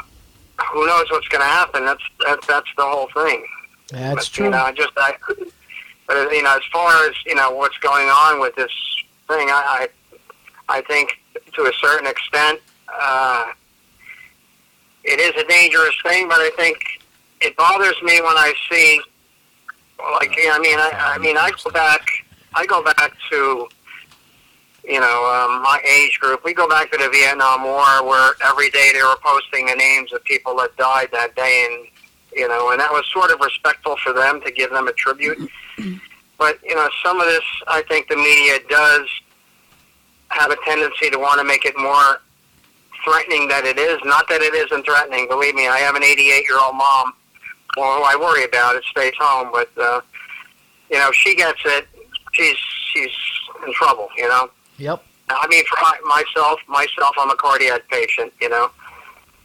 who 0.72 0.86
knows 0.86 1.10
what's 1.10 1.28
going 1.28 1.40
to 1.40 1.46
happen? 1.46 1.84
That's 1.84 2.02
that, 2.26 2.40
that's 2.46 2.68
the 2.76 2.82
whole 2.82 3.08
thing. 3.14 3.46
That's 3.90 4.14
but, 4.14 4.32
true. 4.32 4.44
You 4.46 4.50
know, 4.52 4.58
I 4.58 4.72
just 4.72 4.90
I, 4.96 5.14
but 6.06 6.30
you 6.32 6.42
know, 6.42 6.56
as 6.56 6.62
far 6.72 7.06
as 7.06 7.14
you 7.26 7.34
know, 7.34 7.50
what's 7.52 7.78
going 7.78 8.08
on 8.08 8.40
with 8.40 8.54
this 8.56 8.72
thing, 9.28 9.48
I 9.50 9.88
I, 10.68 10.76
I 10.78 10.80
think 10.82 11.20
to 11.54 11.62
a 11.62 11.72
certain 11.80 12.06
extent, 12.06 12.60
uh, 13.00 13.46
it 15.04 15.20
is 15.20 15.42
a 15.42 15.46
dangerous 15.48 15.94
thing. 16.02 16.28
But 16.28 16.40
I 16.40 16.50
think 16.56 16.78
it 17.40 17.56
bothers 17.56 17.96
me 18.02 18.20
when 18.20 18.36
I 18.36 18.52
see, 18.70 19.00
like, 19.98 20.30
I 20.30 20.58
mean, 20.58 20.78
I, 20.78 21.14
I 21.14 21.18
mean, 21.18 21.36
I 21.36 21.50
go 21.64 21.70
back, 21.70 22.06
I 22.54 22.66
go 22.66 22.82
back 22.82 23.12
to. 23.30 23.68
You 24.88 25.00
know, 25.00 25.26
um, 25.26 25.62
my 25.62 25.80
age 25.86 26.18
group. 26.18 26.44
We 26.44 26.54
go 26.54 26.66
back 26.66 26.90
to 26.92 26.96
the 26.96 27.10
Vietnam 27.10 27.62
War, 27.62 28.06
where 28.06 28.32
every 28.42 28.70
day 28.70 28.90
they 28.94 29.02
were 29.02 29.18
posting 29.22 29.66
the 29.66 29.74
names 29.74 30.14
of 30.14 30.24
people 30.24 30.56
that 30.56 30.74
died 30.78 31.08
that 31.12 31.36
day, 31.36 31.68
and 31.70 31.86
you 32.34 32.48
know, 32.48 32.70
and 32.70 32.80
that 32.80 32.90
was 32.90 33.04
sort 33.12 33.30
of 33.30 33.38
respectful 33.40 33.96
for 34.02 34.14
them 34.14 34.40
to 34.42 34.50
give 34.50 34.70
them 34.70 34.88
a 34.88 34.92
tribute. 34.92 35.50
But 36.38 36.58
you 36.64 36.74
know, 36.74 36.88
some 37.04 37.20
of 37.20 37.26
this, 37.26 37.44
I 37.66 37.82
think 37.82 38.08
the 38.08 38.16
media 38.16 38.60
does 38.70 39.08
have 40.28 40.50
a 40.50 40.56
tendency 40.64 41.10
to 41.10 41.18
want 41.18 41.38
to 41.38 41.44
make 41.44 41.66
it 41.66 41.76
more 41.76 42.22
threatening 43.04 43.48
than 43.48 43.66
it 43.66 43.78
is. 43.78 43.98
Not 44.04 44.26
that 44.28 44.40
it 44.40 44.54
isn't 44.54 44.84
threatening. 44.84 45.28
Believe 45.28 45.54
me, 45.54 45.68
I 45.68 45.78
have 45.78 45.96
an 45.96 46.04
88 46.04 46.44
year 46.44 46.58
old 46.58 46.76
mom. 46.76 47.12
Who 47.74 47.82
I 47.82 48.16
worry 48.18 48.44
about 48.44 48.76
it 48.76 48.84
stays 48.84 49.12
home, 49.18 49.50
but 49.52 49.68
uh, 49.76 50.00
you 50.90 50.96
know, 50.96 51.12
she 51.12 51.34
gets 51.36 51.60
it, 51.66 51.86
she's 52.32 52.56
she's 52.92 53.12
in 53.66 53.72
trouble. 53.74 54.08
You 54.16 54.28
know. 54.28 54.50
Yep. 54.78 55.04
I 55.30 55.46
mean, 55.48 55.64
for 55.66 55.76
my, 55.82 55.98
myself, 56.04 56.60
myself, 56.68 57.14
I'm 57.18 57.30
a 57.30 57.36
cardiac 57.36 57.86
patient. 57.88 58.32
You 58.40 58.48
know 58.48 58.70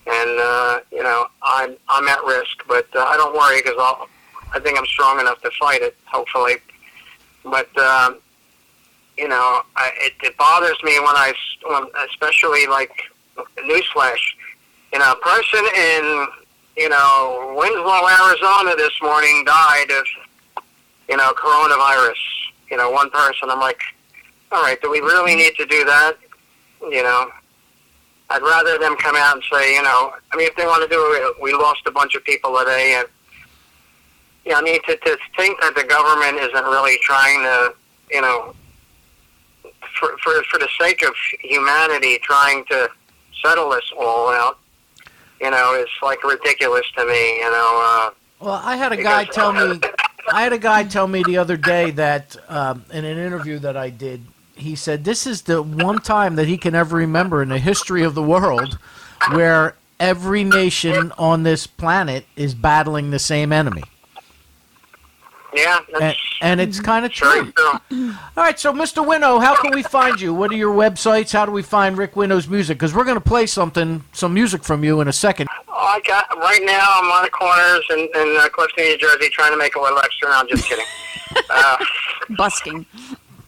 and 0.06 0.40
uh, 0.40 0.80
you 0.92 1.04
know 1.04 1.28
I'm 1.42 1.76
I'm 1.88 2.08
at 2.08 2.24
risk, 2.24 2.64
but 2.68 2.88
uh, 2.96 3.00
I 3.00 3.18
don't 3.18 3.36
worry 3.36 3.62
because 3.62 3.78
I'll 3.80 4.08
I 4.54 4.60
think 4.60 4.78
I'm 4.78 4.86
strong 4.86 5.20
enough 5.20 5.42
to 5.42 5.52
fight 5.60 5.82
it. 5.82 5.96
Hopefully, 6.06 6.56
but 7.44 7.76
um, 7.78 8.20
you 9.18 9.28
know 9.28 9.62
I, 9.76 9.92
it, 9.98 10.14
it 10.24 10.38
bothers 10.38 10.78
me 10.84 11.00
when 11.00 11.16
I 11.16 11.34
when, 11.66 11.84
especially 12.10 12.68
like 12.68 12.92
newsflash, 13.60 14.22
you 14.92 15.00
know, 15.00 15.12
a 15.14 15.16
person 15.16 15.66
in 15.76 16.28
you 16.78 16.90
know 16.90 17.56
Winslow, 17.58 18.08
Arizona 18.08 18.76
this 18.76 18.94
morning 19.02 19.44
died 19.46 19.92
of 19.92 20.06
you 21.10 21.18
know 21.18 21.32
coronavirus. 21.34 22.18
You 22.70 22.78
know, 22.78 22.90
one 22.90 23.10
person. 23.12 23.52
I'm 23.52 23.60
like, 23.60 23.82
all 24.54 24.62
right, 24.62 24.80
do 24.82 24.90
we 24.92 25.00
really 25.00 25.36
need 25.36 25.56
to 25.56 25.66
do 25.66 25.84
that? 25.86 26.14
You 26.82 27.02
know, 27.04 27.30
I'd 28.30 28.42
rather 28.42 28.78
them 28.78 28.96
come 28.98 29.16
out 29.16 29.36
and 29.36 29.44
say, 29.52 29.76
you 29.76 29.82
know, 29.82 30.14
I 30.32 30.38
mean, 30.38 30.48
if 30.48 30.56
they 30.56 30.66
want 30.66 30.84
to 30.84 30.90
do 30.90 31.00
it, 31.00 31.42
we 31.42 31.54
lost 31.54 31.82
a 31.86 31.92
bunch 31.92 32.16
of 32.16 32.24
people 32.24 32.58
today, 32.60 32.96
and 32.98 33.08
yeah, 34.46 34.58
I 34.58 34.62
mean, 34.62 34.82
to, 34.84 34.96
to 34.98 35.18
think 35.38 35.60
that 35.62 35.76
the 35.76 35.84
government 35.84 36.38
isn't 36.38 36.66
really 36.66 36.98
trying 37.02 37.42
to, 37.44 37.74
you 38.12 38.22
know, 38.22 38.54
for 40.00 40.18
for 40.24 40.44
for 40.52 40.60
the 40.60 40.68
sake 40.80 41.02
of 41.04 41.14
humanity, 41.42 42.20
trying 42.22 42.66
to 42.66 42.90
settle 43.44 43.70
this 43.70 43.86
all 43.98 44.30
out, 44.30 44.60
you 45.40 45.50
know, 45.50 45.76
is 45.76 45.90
like 46.02 46.24
ridiculous 46.24 46.86
to 46.98 47.06
me. 47.06 47.38
You 47.38 47.52
know. 47.52 47.82
Uh, 47.84 48.12
Well, 48.40 48.62
I 48.64 48.76
had 48.76 48.92
a 48.92 49.02
guy 49.02 49.26
tell 49.26 49.54
me. 49.54 49.80
I 50.32 50.44
had 50.44 50.54
a 50.54 50.58
guy 50.58 50.84
tell 50.86 51.08
me 51.08 51.22
the 51.26 51.38
other 51.38 51.58
day 51.58 51.92
that 51.92 52.36
um, 52.48 52.86
in 52.92 53.04
an 53.04 53.18
interview 53.18 53.60
that 53.60 53.76
I 53.76 53.90
did, 53.90 54.26
he 54.64 54.76
said 54.76 55.04
this 55.04 55.28
is 55.28 55.44
the 55.44 55.62
one 55.62 56.00
time 56.00 56.36
that 56.36 56.48
he 56.48 56.58
can 56.58 56.76
ever 56.76 56.98
remember 56.98 57.42
in 57.42 57.50
the 57.50 57.60
history 57.60 58.04
of 58.04 58.16
the 58.16 58.24
world 58.24 58.78
where 59.32 59.76
every 60.00 60.44
nation 60.44 61.12
on 61.18 61.44
this 61.44 61.68
planet 61.68 62.26
is 62.36 62.54
battling 62.56 63.12
the 63.12 63.20
same 63.20 63.54
enemy, 63.54 63.84
yeah, 65.56 65.80
and, 65.94 66.02
that's 66.02 66.20
and 66.42 66.62
it's 66.62 66.80
kind 66.80 67.06
of 67.06 67.14
very 67.14 67.52
true. 67.52 67.82
true. 67.90 68.16
All 68.36 68.44
right, 68.44 68.60
so 68.60 68.74
Mr. 68.74 69.06
Winow, 69.06 69.42
how 69.42 69.56
can 69.56 69.72
we 69.72 69.84
find 69.84 70.20
you? 70.20 70.34
What 70.34 70.52
are 70.52 70.56
your 70.56 70.74
websites? 70.74 71.32
How 71.32 71.46
do 71.46 71.52
we 71.52 71.62
find 71.62 71.98
Rick 71.98 72.14
Winow's 72.14 72.48
music? 72.48 72.78
Because 72.78 72.94
we're 72.94 73.04
going 73.04 73.18
to 73.18 73.22
play 73.22 73.46
something, 73.46 74.04
some 74.14 74.34
music 74.34 74.64
from 74.64 74.84
you 74.84 75.02
in 75.02 75.08
a 75.08 75.14
second. 75.14 75.48
I 75.70 76.02
got 76.06 76.36
right 76.38 76.62
now. 76.64 76.84
I'm 76.96 77.12
on 77.12 77.24
the 77.24 77.30
corners 77.30 77.86
in, 77.92 78.00
in 78.00 78.38
uh, 78.40 78.50
Clifton, 78.50 78.86
New 78.86 78.98
Jersey, 78.98 79.30
trying 79.30 79.52
to 79.52 79.58
make 79.58 79.76
a 79.76 79.82
little 79.82 80.00
extra. 80.00 80.30
No, 80.30 80.36
I'm 80.36 80.48
just 80.48 80.68
kidding. 80.68 80.86
uh, 81.50 81.78
Busking. 82.38 82.86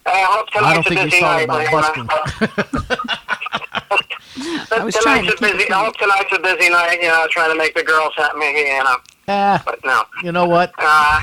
I 0.07 0.21
hope 0.29 0.47
I 0.55 0.73
don't 0.75 0.83
think 0.87 0.99
he's 1.01 1.11
busy 1.11 1.21
talking 1.21 1.47
night. 1.47 1.67
about 1.69 1.95
man. 1.97 2.05
busking. 2.07 3.05
I 4.71 4.83
was 4.83 4.93
trying 4.95 5.23
tonight's 5.23 5.39
to 5.39 5.45
a 5.47 5.51
busy. 5.57 5.71
I 5.71 5.83
hope 5.85 5.95
tonight's 5.97 6.31
a 6.33 6.39
busy 6.39 6.69
night. 6.69 6.99
You 7.01 7.07
know, 7.07 7.25
trying 7.31 7.51
to 7.51 7.57
make 7.57 7.73
the 7.75 7.83
girls 7.83 8.13
happy. 8.15 8.39
You 8.45 8.83
know, 8.83 8.97
Ah, 9.27 9.61
but 9.65 9.79
no. 9.83 10.03
you 10.23 10.31
know 10.31 10.45
what? 10.45 10.71
Uh, 10.77 11.21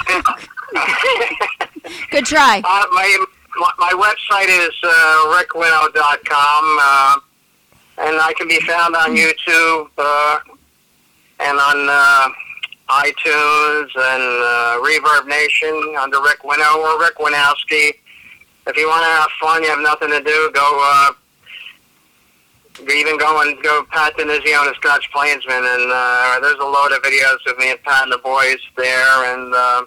Good 2.11 2.25
try. 2.27 2.59
uh, 2.65 2.87
my, 2.93 3.25
my 3.57 3.71
my 3.79 3.93
website 3.93 4.49
is 4.49 4.75
uh, 4.83 5.39
rickwinow.com, 5.39 6.79
uh, 6.81 7.19
and 7.99 8.17
I 8.21 8.33
can 8.37 8.49
be 8.49 8.59
found 8.61 8.97
on 8.97 9.15
YouTube 9.15 9.91
uh, 9.99 10.39
and 11.41 11.59
on 11.59 11.89
uh, 11.89 12.29
iTunes 12.91 13.91
and 13.95 14.23
uh, 14.43 14.81
Reverb 14.83 15.27
Nation 15.29 15.95
under 16.01 16.21
Rick 16.23 16.41
Winow 16.43 16.77
or 16.79 16.99
Rick 17.01 17.17
Winowski. 17.19 17.93
If 18.67 18.77
you 18.77 18.87
want 18.89 19.03
to 19.03 19.09
have 19.11 19.29
fun, 19.41 19.63
you 19.63 19.71
have 19.71 19.81
nothing 19.81 20.11
to 20.11 20.21
do, 20.21 20.51
go. 20.55 20.81
Uh, 20.83 21.13
even 22.91 23.19
go 23.19 23.43
and 23.43 23.61
go 23.63 23.85
Pat 23.91 24.17
DiNizio 24.17 24.67
and 24.67 24.75
Scotch 24.77 25.11
Plainsman, 25.13 25.57
and 25.57 25.93
uh, 25.93 26.39
there's 26.41 26.59
a 26.59 26.65
load 26.65 26.93
of 26.93 27.03
videos 27.03 27.39
of 27.51 27.59
me 27.59 27.71
and 27.71 27.83
Pat 27.83 28.05
and 28.05 28.13
the 28.13 28.19
boys 28.19 28.57
there, 28.77 29.35
and 29.35 29.55
uh, 29.55 29.85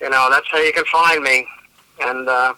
you 0.00 0.08
know 0.08 0.28
that's 0.30 0.46
how 0.50 0.58
you 0.58 0.72
can 0.72 0.84
find 0.86 1.22
me. 1.22 1.46
And 2.00 2.28
uh, 2.28 2.54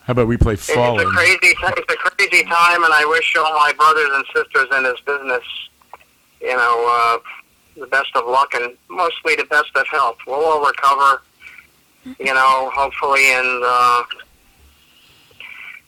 How 0.00 0.12
about 0.12 0.26
we 0.26 0.36
play 0.38 0.54
it- 0.54 0.58
it's 0.58 0.68
a 1.02 1.06
crazy, 1.06 1.38
it's 1.76 1.92
a 1.92 1.96
crazy 1.96 2.42
time, 2.44 2.82
and 2.84 2.92
I 2.92 3.04
wish 3.04 3.36
all 3.36 3.52
my 3.54 3.72
brothers 3.76 4.08
and 4.12 4.24
sisters 4.34 4.66
in 4.76 4.82
this 4.82 5.00
business, 5.06 5.44
you 6.40 6.56
know, 6.56 6.86
uh, 6.90 7.18
the 7.80 7.86
best 7.86 8.10
of 8.16 8.26
luck 8.26 8.54
and 8.54 8.76
mostly 8.88 9.36
the 9.36 9.44
best 9.44 9.70
of 9.76 9.86
health. 9.86 10.16
We'll 10.26 10.44
all 10.44 10.66
recover, 10.66 11.22
you 12.04 12.34
know, 12.34 12.70
hopefully, 12.74 13.24
and 13.32 13.62
uh, 13.64 14.02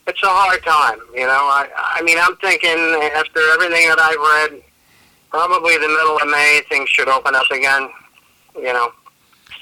it's 0.07 0.23
a 0.23 0.27
hard 0.29 0.63
time, 0.65 0.99
you 1.15 1.27
know. 1.27 1.33
I, 1.33 1.69
I 1.77 2.03
mean, 2.03 2.19
I'm 2.21 2.37
thinking 2.37 2.71
after 3.15 3.41
everything 3.55 3.89
that 3.89 3.99
I've 3.99 4.51
read, 4.53 4.63
probably 5.31 5.75
the 5.77 5.89
middle 5.89 6.17
of 6.19 6.29
May 6.29 6.63
things 6.69 6.89
should 6.91 7.09
open 7.09 7.35
up 7.35 7.51
again, 7.51 7.89
you 8.57 8.73
know. 8.73 8.93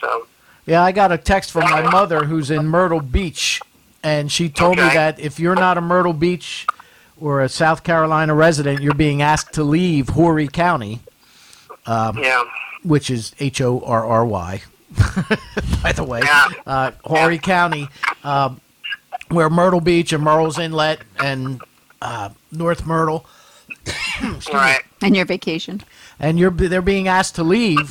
So 0.00 0.26
Yeah, 0.66 0.82
I 0.82 0.92
got 0.92 1.12
a 1.12 1.18
text 1.18 1.50
from 1.52 1.71
my 1.71 1.82
mother 1.90 2.25
who's 2.25 2.50
in 2.50 2.66
Myrtle 2.66 3.00
Beach, 3.00 3.61
and 4.02 4.30
she 4.30 4.49
told 4.49 4.76
me 4.76 4.82
that 4.82 5.18
if 5.21 5.38
you're 5.40 5.54
not 5.54 5.78
a 5.78 5.80
Myrtle 5.80 6.12
Beach 6.12 6.66
or 7.21 7.40
a 7.40 7.49
South 7.49 7.85
Carolina 7.85 8.35
resident, 8.35 8.82
you're 8.82 8.94
being 8.94 9.23
asked 9.23 9.54
to 9.54 9.62
leave 9.62 10.09
Horry 10.11 10.49
County, 10.49 11.00
Um, 11.87 12.18
yeah, 12.18 12.42
which 12.82 13.11
is 13.11 13.32
H 13.38 13.61
O 13.61 13.80
R 13.87 14.04
R 14.04 14.26
Y, 14.26 14.62
by 15.83 15.93
the 15.93 16.05
way. 16.05 16.21
Yeah. 16.25 16.49
Uh, 16.67 16.91
Horry 17.05 17.39
County, 17.39 17.89
um, 18.25 18.61
where 19.29 19.49
Myrtle 19.51 19.81
Beach 19.81 20.13
and 20.13 20.25
Murrells 20.25 20.59
Inlet 20.59 21.01
and 21.19 21.61
uh, 22.01 22.31
North 22.51 22.87
Myrtle, 22.87 23.27
all 24.23 24.33
right. 24.53 24.81
And 25.03 25.17
your 25.17 25.25
vacation. 25.27 25.83
and 26.21 26.39
you're 26.39 26.51
they're 26.51 26.83
being 26.83 27.09
asked 27.09 27.35
to 27.37 27.43
leave. 27.45 27.91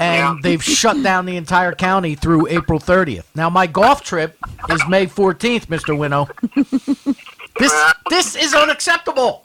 And 0.00 0.36
Yeah. 0.36 0.36
they've 0.42 0.62
shut 0.62 1.02
down 1.02 1.26
the 1.26 1.36
entire 1.36 1.72
county 1.72 2.14
through 2.14 2.46
April 2.48 2.78
30th. 2.78 3.24
Now 3.34 3.50
my 3.50 3.66
golf 3.66 4.02
trip 4.04 4.36
is 4.70 4.80
May 4.88 5.06
14th, 5.06 5.66
Mr. 5.66 5.96
Winow. 5.96 6.28
This 7.58 7.72
this 8.08 8.36
is 8.36 8.54
unacceptable. 8.54 9.42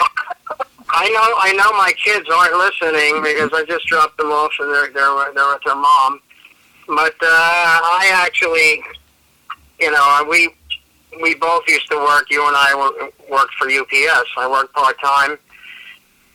I 0.96 1.10
know 1.10 1.28
I 1.40 1.54
know 1.54 1.72
my 1.78 1.92
kids 1.94 2.30
aren't 2.30 2.56
listening 2.56 3.24
because 3.24 3.50
I 3.54 3.66
just 3.68 3.86
dropped 3.88 4.18
them 4.18 4.28
off 4.32 4.52
and 4.60 4.70
they're 4.72 4.92
they're 4.94 5.34
they're 5.34 5.48
with 5.54 5.64
their 5.66 5.76
mom. 5.76 6.20
But 6.88 7.16
uh, 7.22 7.26
I 7.26 8.12
actually, 8.14 8.84
you 9.80 9.92
know, 9.92 10.26
we 10.30 10.54
we 11.22 11.34
both 11.36 11.64
used 11.68 11.90
to 11.90 11.98
work. 11.98 12.26
You 12.30 12.46
and 12.48 12.56
I 12.56 12.76
wor- 12.76 13.10
worked 13.30 13.54
for 13.56 13.70
UPS. 13.70 14.30
I 14.38 14.48
worked 14.50 14.74
part 14.76 15.00
time, 15.02 15.32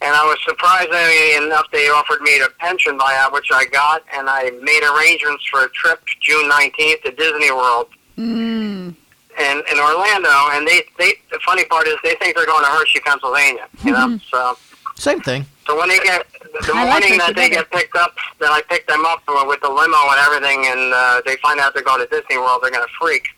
and 0.02 0.14
I 0.14 0.24
was 0.24 0.38
surprisingly 0.44 1.46
enough 1.46 1.66
they 1.70 1.88
offered 1.88 2.22
me 2.22 2.40
a 2.40 2.48
pension 2.58 2.98
buyout, 2.98 3.32
which 3.32 3.50
I 3.52 3.64
got, 3.66 4.02
and 4.12 4.28
I 4.28 4.50
made 4.62 4.82
arrangements 4.82 5.44
for 5.46 5.64
a 5.64 5.68
trip 5.70 6.00
June 6.20 6.48
nineteenth 6.48 7.02
to 7.02 7.12
Disney 7.12 7.52
World 7.52 7.88
Mm. 8.16 8.96
In 9.40 9.62
in 9.70 9.78
Orlando. 9.78 10.30
And 10.52 10.66
they 10.66 10.82
they 10.98 11.14
the 11.30 11.38
funny 11.44 11.64
part 11.64 11.86
is 11.86 11.96
they 12.02 12.14
think 12.16 12.36
they're 12.36 12.46
going 12.46 12.64
to 12.64 12.70
Hershey, 12.70 13.00
Pennsylvania. 13.00 13.66
You 13.84 13.92
know, 13.92 14.18
so. 14.30 14.58
Same 14.94 15.20
thing. 15.20 15.46
So 15.64 15.78
when 15.78 15.88
they 15.88 15.98
get 16.00 16.26
the 16.66 16.72
I 16.74 16.84
morning 16.84 17.10
Hershey 17.10 17.18
that 17.18 17.36
they 17.36 17.48
get 17.50 17.70
picked 17.70 17.94
up, 17.94 18.16
then 18.40 18.50
I 18.50 18.62
pick 18.68 18.86
them 18.88 19.04
up 19.06 19.22
with 19.46 19.60
the 19.60 19.68
limo 19.68 19.96
and 20.10 20.18
everything, 20.26 20.66
and 20.66 20.92
uh, 20.92 21.22
they 21.24 21.36
find 21.36 21.60
out 21.60 21.72
they're 21.72 21.84
going 21.84 22.00
to 22.00 22.08
Disney 22.08 22.36
World. 22.36 22.60
They're 22.62 22.72
going 22.72 22.86
to 22.86 22.94
freak. 23.00 23.28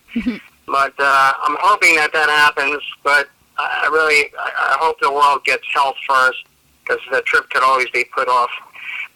but 0.66 0.95
uh, 0.99 1.33
I'm 1.45 1.57
hoping 1.61 1.97
that 1.97 2.12
that 2.14 2.30
happens. 2.30 2.83
But 3.02 3.28
I 3.59 3.85
I 3.85 3.88
really, 3.92 4.33
I 4.38 4.75
I 4.75 4.76
hope 4.80 4.99
the 5.00 5.12
world 5.12 5.45
gets 5.45 5.64
health 5.75 5.97
first, 6.09 6.45
because 6.83 7.00
the 7.12 7.21
trip 7.23 7.50
could 7.50 7.62
always 7.62 7.90
be 7.90 8.04
put 8.14 8.28
off. 8.28 8.50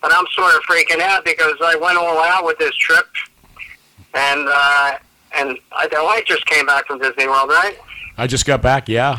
But 0.02 0.12
I'm 0.12 0.26
sort 0.34 0.54
of 0.54 0.60
freaking 0.62 1.00
out 1.00 1.24
because 1.24 1.56
I 1.64 1.76
went 1.76 1.96
all 1.96 2.18
out 2.18 2.44
with 2.44 2.58
this 2.58 2.76
trip, 2.76 3.06
and 4.12 4.46
uh, 4.48 4.98
and 5.36 5.58
I, 5.72 5.86
the 5.88 6.02
light 6.02 6.24
just 6.26 6.44
came 6.46 6.66
back 6.66 6.86
from 6.86 6.98
Disney 6.98 7.26
World, 7.28 7.48
right? 7.50 7.76
I 8.16 8.26
just 8.26 8.46
got 8.46 8.62
back. 8.62 8.88
Yeah, 8.88 9.18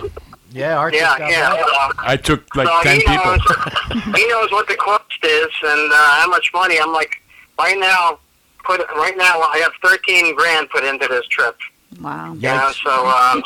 Yeah, 0.51 0.77
Art 0.77 0.93
Yeah, 0.93 1.01
just 1.01 1.19
got 1.19 1.31
yeah. 1.31 1.49
back. 1.51 1.65
uh, 1.65 1.93
I 1.99 2.17
took 2.17 2.55
like 2.55 2.67
so 2.67 2.79
ten 2.83 2.95
he 2.99 3.05
people. 3.05 3.25
knows, 3.25 4.15
he 4.15 4.27
knows 4.27 4.51
what 4.51 4.67
the 4.67 4.75
cost 4.75 5.03
is 5.23 5.47
and 5.63 5.91
uh, 5.91 5.95
how 6.21 6.27
much 6.29 6.49
money. 6.53 6.79
I'm 6.79 6.93
like, 6.93 7.21
right 7.59 7.77
now, 7.77 8.19
put 8.63 8.79
right 8.95 9.15
now 9.17 9.41
I 9.41 9.57
have 9.59 9.71
13 9.83 10.35
grand 10.35 10.69
put 10.69 10.83
into 10.83 11.07
this 11.07 11.25
trip. 11.27 11.57
Wow. 12.01 12.33
You 12.33 12.41
know, 12.41 12.49
Yikes. 12.71 12.83
so 12.83 13.07
um, 13.07 13.43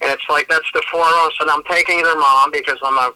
and 0.00 0.10
it's 0.12 0.24
like 0.28 0.48
that's 0.48 0.70
the 0.74 0.82
four 0.90 1.00
of 1.06 1.14
us, 1.26 1.32
and 1.40 1.50
I'm 1.50 1.62
taking 1.64 2.02
their 2.02 2.18
mom 2.18 2.50
because 2.52 2.78
I'm 2.82 2.96
a 2.98 3.12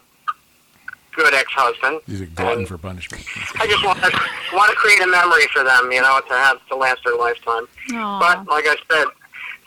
good 1.15 1.33
ex-husband. 1.33 2.01
He's 2.07 2.21
a 2.21 2.25
glutton 2.25 2.65
for 2.65 2.77
punishment. 2.77 3.23
I 3.59 3.67
just 3.67 3.83
want 3.85 3.99
to 3.99 4.11
want 4.53 4.69
to 4.71 4.75
create 4.75 5.01
a 5.01 5.07
memory 5.07 5.47
for 5.53 5.63
them, 5.63 5.91
you 5.91 6.01
know, 6.01 6.19
to 6.27 6.33
have 6.33 6.57
to 6.69 6.75
last 6.75 7.01
their 7.05 7.17
lifetime. 7.17 7.67
Aw. 7.93 8.19
But 8.19 8.47
like 8.47 8.65
I 8.67 8.75
said, 8.91 9.05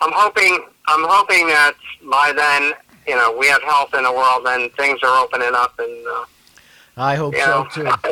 I'm 0.01 0.13
hoping 0.15 0.65
I'm 0.87 1.05
hoping 1.09 1.47
that 1.49 1.75
by 2.11 2.33
then, 2.35 2.73
you 3.07 3.15
know, 3.17 3.37
we 3.39 3.47
have 3.49 3.63
health 3.63 3.95
in 3.95 4.03
the 4.05 4.13
world 4.13 4.47
and 4.47 4.73
things 4.75 4.99
are 5.03 5.23
opening 5.23 5.51
up 5.55 5.79
and 5.79 6.07
uh, 6.09 6.25
I 6.97 7.15
hope 7.15 7.35
so 7.37 7.41
know. 7.47 7.69
too. 7.73 7.83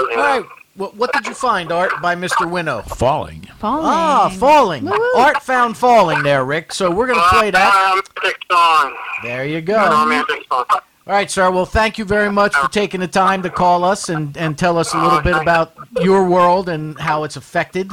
you 0.00 0.10
All 0.10 0.16
know. 0.16 0.22
right. 0.22 0.44
What, 0.76 0.96
what 0.96 1.12
did 1.12 1.24
you 1.28 1.34
find, 1.34 1.70
Art, 1.70 1.92
by 2.02 2.16
Mr. 2.16 2.50
Winow? 2.50 2.84
Falling. 2.96 3.42
Falling. 3.60 3.84
Ah, 3.86 4.28
falling. 4.40 4.84
Woo-woo. 4.84 5.12
Art 5.20 5.40
found 5.40 5.76
falling 5.76 6.24
there, 6.24 6.44
Rick. 6.44 6.72
So 6.72 6.90
we're 6.90 7.06
gonna 7.06 7.22
play 7.28 7.52
that. 7.52 7.72
Uh, 7.72 7.90
romantic 7.90 8.42
song. 8.50 8.96
There 9.22 9.46
you 9.46 9.60
go. 9.60 9.76
romantic 9.88 10.44
song. 10.50 10.64
All 11.06 11.12
right, 11.12 11.30
sir. 11.30 11.50
Well, 11.50 11.66
thank 11.66 11.98
you 11.98 12.04
very 12.06 12.30
much 12.32 12.54
for 12.56 12.66
taking 12.68 13.00
the 13.00 13.08
time 13.08 13.42
to 13.42 13.50
call 13.50 13.84
us 13.84 14.08
and, 14.08 14.34
and 14.38 14.56
tell 14.56 14.78
us 14.78 14.94
a 14.94 14.98
little 15.02 15.20
bit 15.20 15.36
about 15.36 15.74
your 16.00 16.26
world 16.26 16.68
and 16.70 16.98
how 16.98 17.24
it's 17.24 17.36
affected 17.36 17.90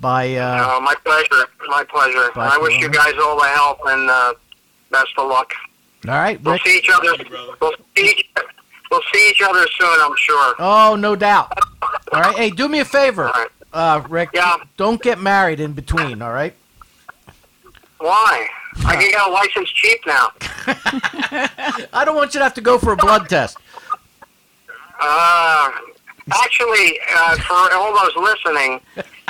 by. 0.00 0.34
Uh, 0.36 0.76
Uh, 0.76 0.80
my 0.80 0.94
pleasure. 1.04 1.46
My 1.68 1.84
pleasure. 1.84 2.30
Bye, 2.34 2.48
I 2.52 2.58
wish 2.58 2.78
you 2.80 2.88
guys 2.88 3.12
all 3.22 3.38
the 3.38 3.46
help 3.48 3.78
and 3.86 4.08
uh, 4.08 4.32
best 4.90 5.10
of 5.18 5.28
luck. 5.28 5.52
all 6.08 6.14
right, 6.14 6.40
We'll 6.42 6.58
see 6.60 6.78
each 6.78 6.88
other. 6.94 7.12
We'll 7.60 7.72
see 7.94 8.04
each, 8.10 8.30
we'll 8.90 9.02
see 9.12 9.28
each 9.30 9.42
other 9.42 9.66
soon. 9.78 9.98
I'm 10.00 10.16
sure. 10.16 10.54
Oh, 10.58 10.96
no 10.98 11.14
doubt. 11.16 11.52
All 12.12 12.20
right. 12.22 12.36
Hey, 12.36 12.50
do 12.50 12.68
me 12.68 12.80
a 12.80 12.84
favor, 12.86 13.24
right. 13.26 13.48
uh, 13.74 14.02
Rick. 14.08 14.30
Yeah. 14.32 14.56
Don't 14.78 15.02
get 15.02 15.20
married 15.20 15.60
in 15.60 15.72
between. 15.74 16.22
All 16.22 16.32
right. 16.32 16.54
Why? 17.98 18.48
I 18.86 18.96
can 18.96 19.10
get 19.10 19.26
a 19.26 19.30
license 19.30 19.70
cheap 19.70 20.00
now. 20.06 20.28
I 21.92 22.04
don't 22.04 22.16
want 22.16 22.34
you 22.34 22.40
to 22.40 22.44
have 22.44 22.54
to 22.54 22.60
go 22.60 22.78
for 22.78 22.92
a 22.92 22.96
blood 22.96 23.28
test. 23.28 23.56
Uh, 25.00 25.70
actually, 26.32 26.98
uh, 27.14 27.36
for 27.36 27.72
all 27.74 27.92
those 27.98 28.14
listening, 28.16 28.80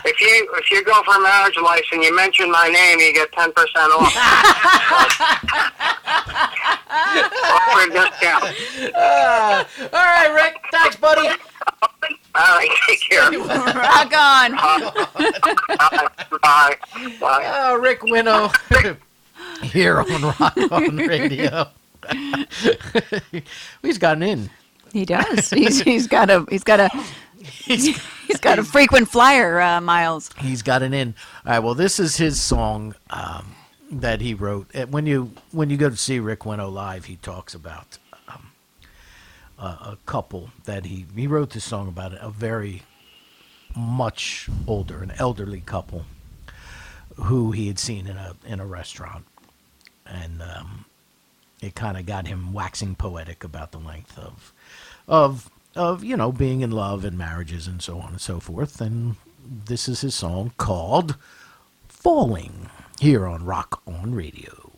if 0.04 0.20
you 0.20 0.48
if 0.58 0.70
you 0.70 0.84
go 0.84 1.02
for 1.02 1.14
a 1.16 1.20
marriage 1.22 1.56
license, 1.62 2.04
you 2.04 2.14
mention 2.14 2.50
my 2.50 2.68
name, 2.68 2.98
you 3.00 3.12
get 3.14 3.32
ten 3.32 3.50
percent 3.52 3.90
off. 3.92 4.14
Offer 6.94 7.80
a 7.80 7.86
discount. 7.92 8.44
Uh, 8.94 9.64
all 9.92 10.04
right, 10.04 10.32
Rick. 10.34 10.56
Thanks, 10.70 10.96
buddy. 10.96 11.28
All 12.36 12.56
right, 12.56 12.68
take 12.86 13.00
care. 13.08 13.30
Rock 13.40 14.12
on. 14.14 14.52
Bye. 16.42 16.76
Bye. 17.20 17.44
Uh, 17.46 17.76
Rick 17.80 18.00
Winow 18.02 18.52
here 19.62 19.98
on 20.00 20.22
Rock 20.22 20.56
On 20.70 20.96
Radio. 20.96 21.68
He's 23.82 23.98
gotten 23.98 24.22
in. 24.22 24.50
He 24.92 25.04
does. 25.04 25.50
He's, 25.50 25.80
he's 25.82 26.06
got 26.06 26.30
a 26.30 26.46
he's 26.48 26.62
got 26.64 26.78
a 26.80 26.88
He's, 27.44 27.98
he's 28.26 28.40
got 28.40 28.58
a 28.58 28.62
frequent 28.64 29.08
flyer, 29.08 29.60
uh, 29.60 29.80
Miles. 29.80 30.30
he's 30.38 30.62
gotten 30.62 30.94
in. 30.94 31.14
All 31.44 31.52
right. 31.52 31.58
Well, 31.58 31.74
this 31.74 31.98
is 32.00 32.16
his 32.16 32.40
song 32.40 32.94
um, 33.10 33.54
that 33.90 34.20
he 34.22 34.32
wrote. 34.34 34.74
Uh, 34.74 34.86
When 34.86 35.04
you 35.06 35.32
when 35.50 35.68
you 35.68 35.76
go 35.76 35.90
to 35.90 35.96
see 35.96 36.18
Rick 36.20 36.40
Winow 36.40 36.72
live, 36.72 37.04
he 37.06 37.16
talks 37.16 37.52
about 37.54 37.98
um, 38.28 38.52
a, 39.58 39.64
a 39.66 39.98
couple 40.06 40.50
that 40.64 40.86
he 40.86 41.04
he 41.14 41.26
wrote 41.26 41.50
this 41.50 41.64
song 41.64 41.88
about 41.88 42.12
a 42.14 42.30
very 42.30 42.82
much 43.76 44.48
older, 44.66 45.02
an 45.02 45.12
elderly 45.18 45.60
couple 45.60 46.04
who 47.16 47.50
he 47.52 47.66
had 47.66 47.78
seen 47.78 48.06
in 48.06 48.16
a 48.16 48.36
in 48.46 48.58
a 48.60 48.66
restaurant, 48.66 49.26
and 50.06 50.42
um, 50.42 50.84
it 51.60 51.74
kind 51.74 51.96
of 51.96 52.06
got 52.06 52.26
him 52.26 52.52
waxing 52.52 52.94
poetic 52.94 53.44
about 53.44 53.72
the 53.72 53.78
length 53.78 54.18
of 54.18 54.52
of 55.08 55.50
of 55.76 56.04
you 56.04 56.16
know 56.16 56.32
being 56.32 56.60
in 56.60 56.70
love 56.70 57.04
and 57.04 57.18
marriages 57.18 57.66
and 57.66 57.82
so 57.82 57.98
on 57.98 58.10
and 58.10 58.20
so 58.20 58.40
forth. 58.40 58.80
And 58.80 59.16
this 59.66 59.88
is 59.88 60.02
his 60.02 60.14
song 60.14 60.52
called 60.56 61.16
"Falling" 61.88 62.68
here 63.00 63.26
on 63.26 63.44
Rock 63.44 63.82
On 63.86 64.14
Radio. 64.14 64.70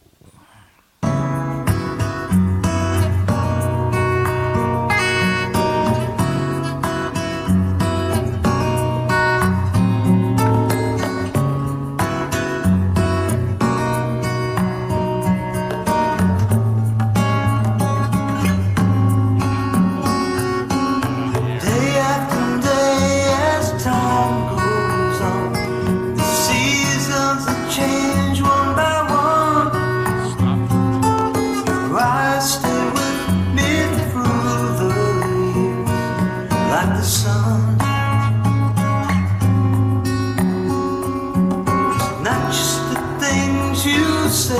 You 44.06 44.28
say 44.30 44.54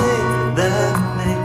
that 0.55 1.17
make 1.17 1.36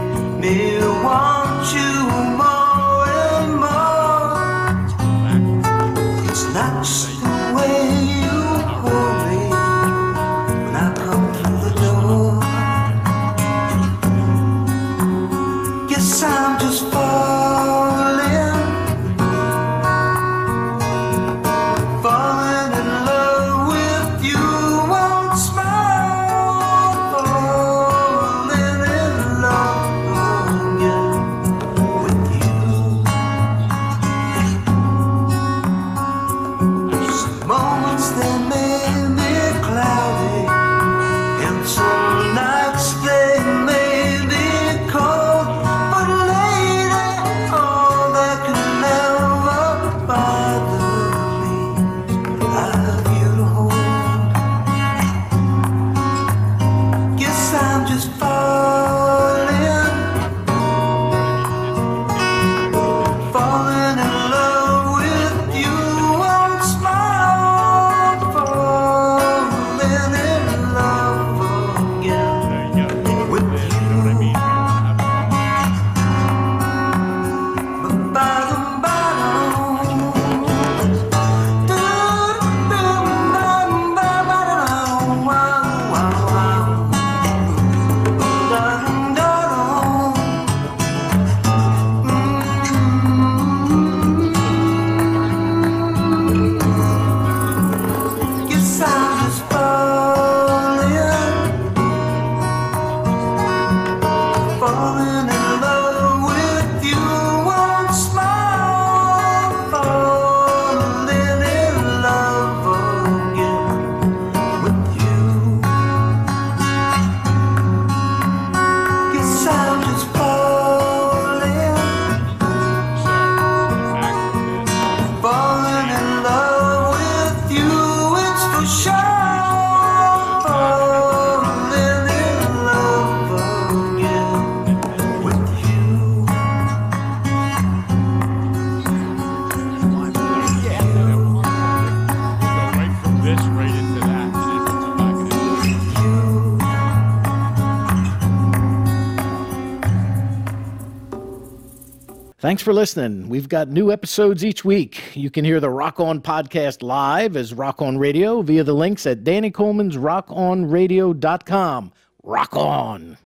Thanks 152.53 152.61
for 152.61 152.71
listening. 152.71 153.29
We've 153.29 153.49
got 153.49 153.69
new 153.69 153.91
episodes 153.91 154.45
each 154.45 154.63
week. 154.63 155.15
You 155.15 155.31
can 155.31 155.43
hear 155.43 155.59
the 155.59 155.71
Rock 155.71 155.99
On 155.99 156.21
podcast 156.21 156.83
live 156.83 157.35
as 157.35 157.51
Rock 157.51 157.81
On 157.81 157.97
Radio 157.97 158.43
via 158.43 158.63
the 158.63 158.75
links 158.75 159.07
at 159.07 159.23
Danny 159.23 159.49
Coleman's 159.49 159.97
rockonradio.com. 159.97 161.91
Rock 162.21 162.55
on. 162.55 163.17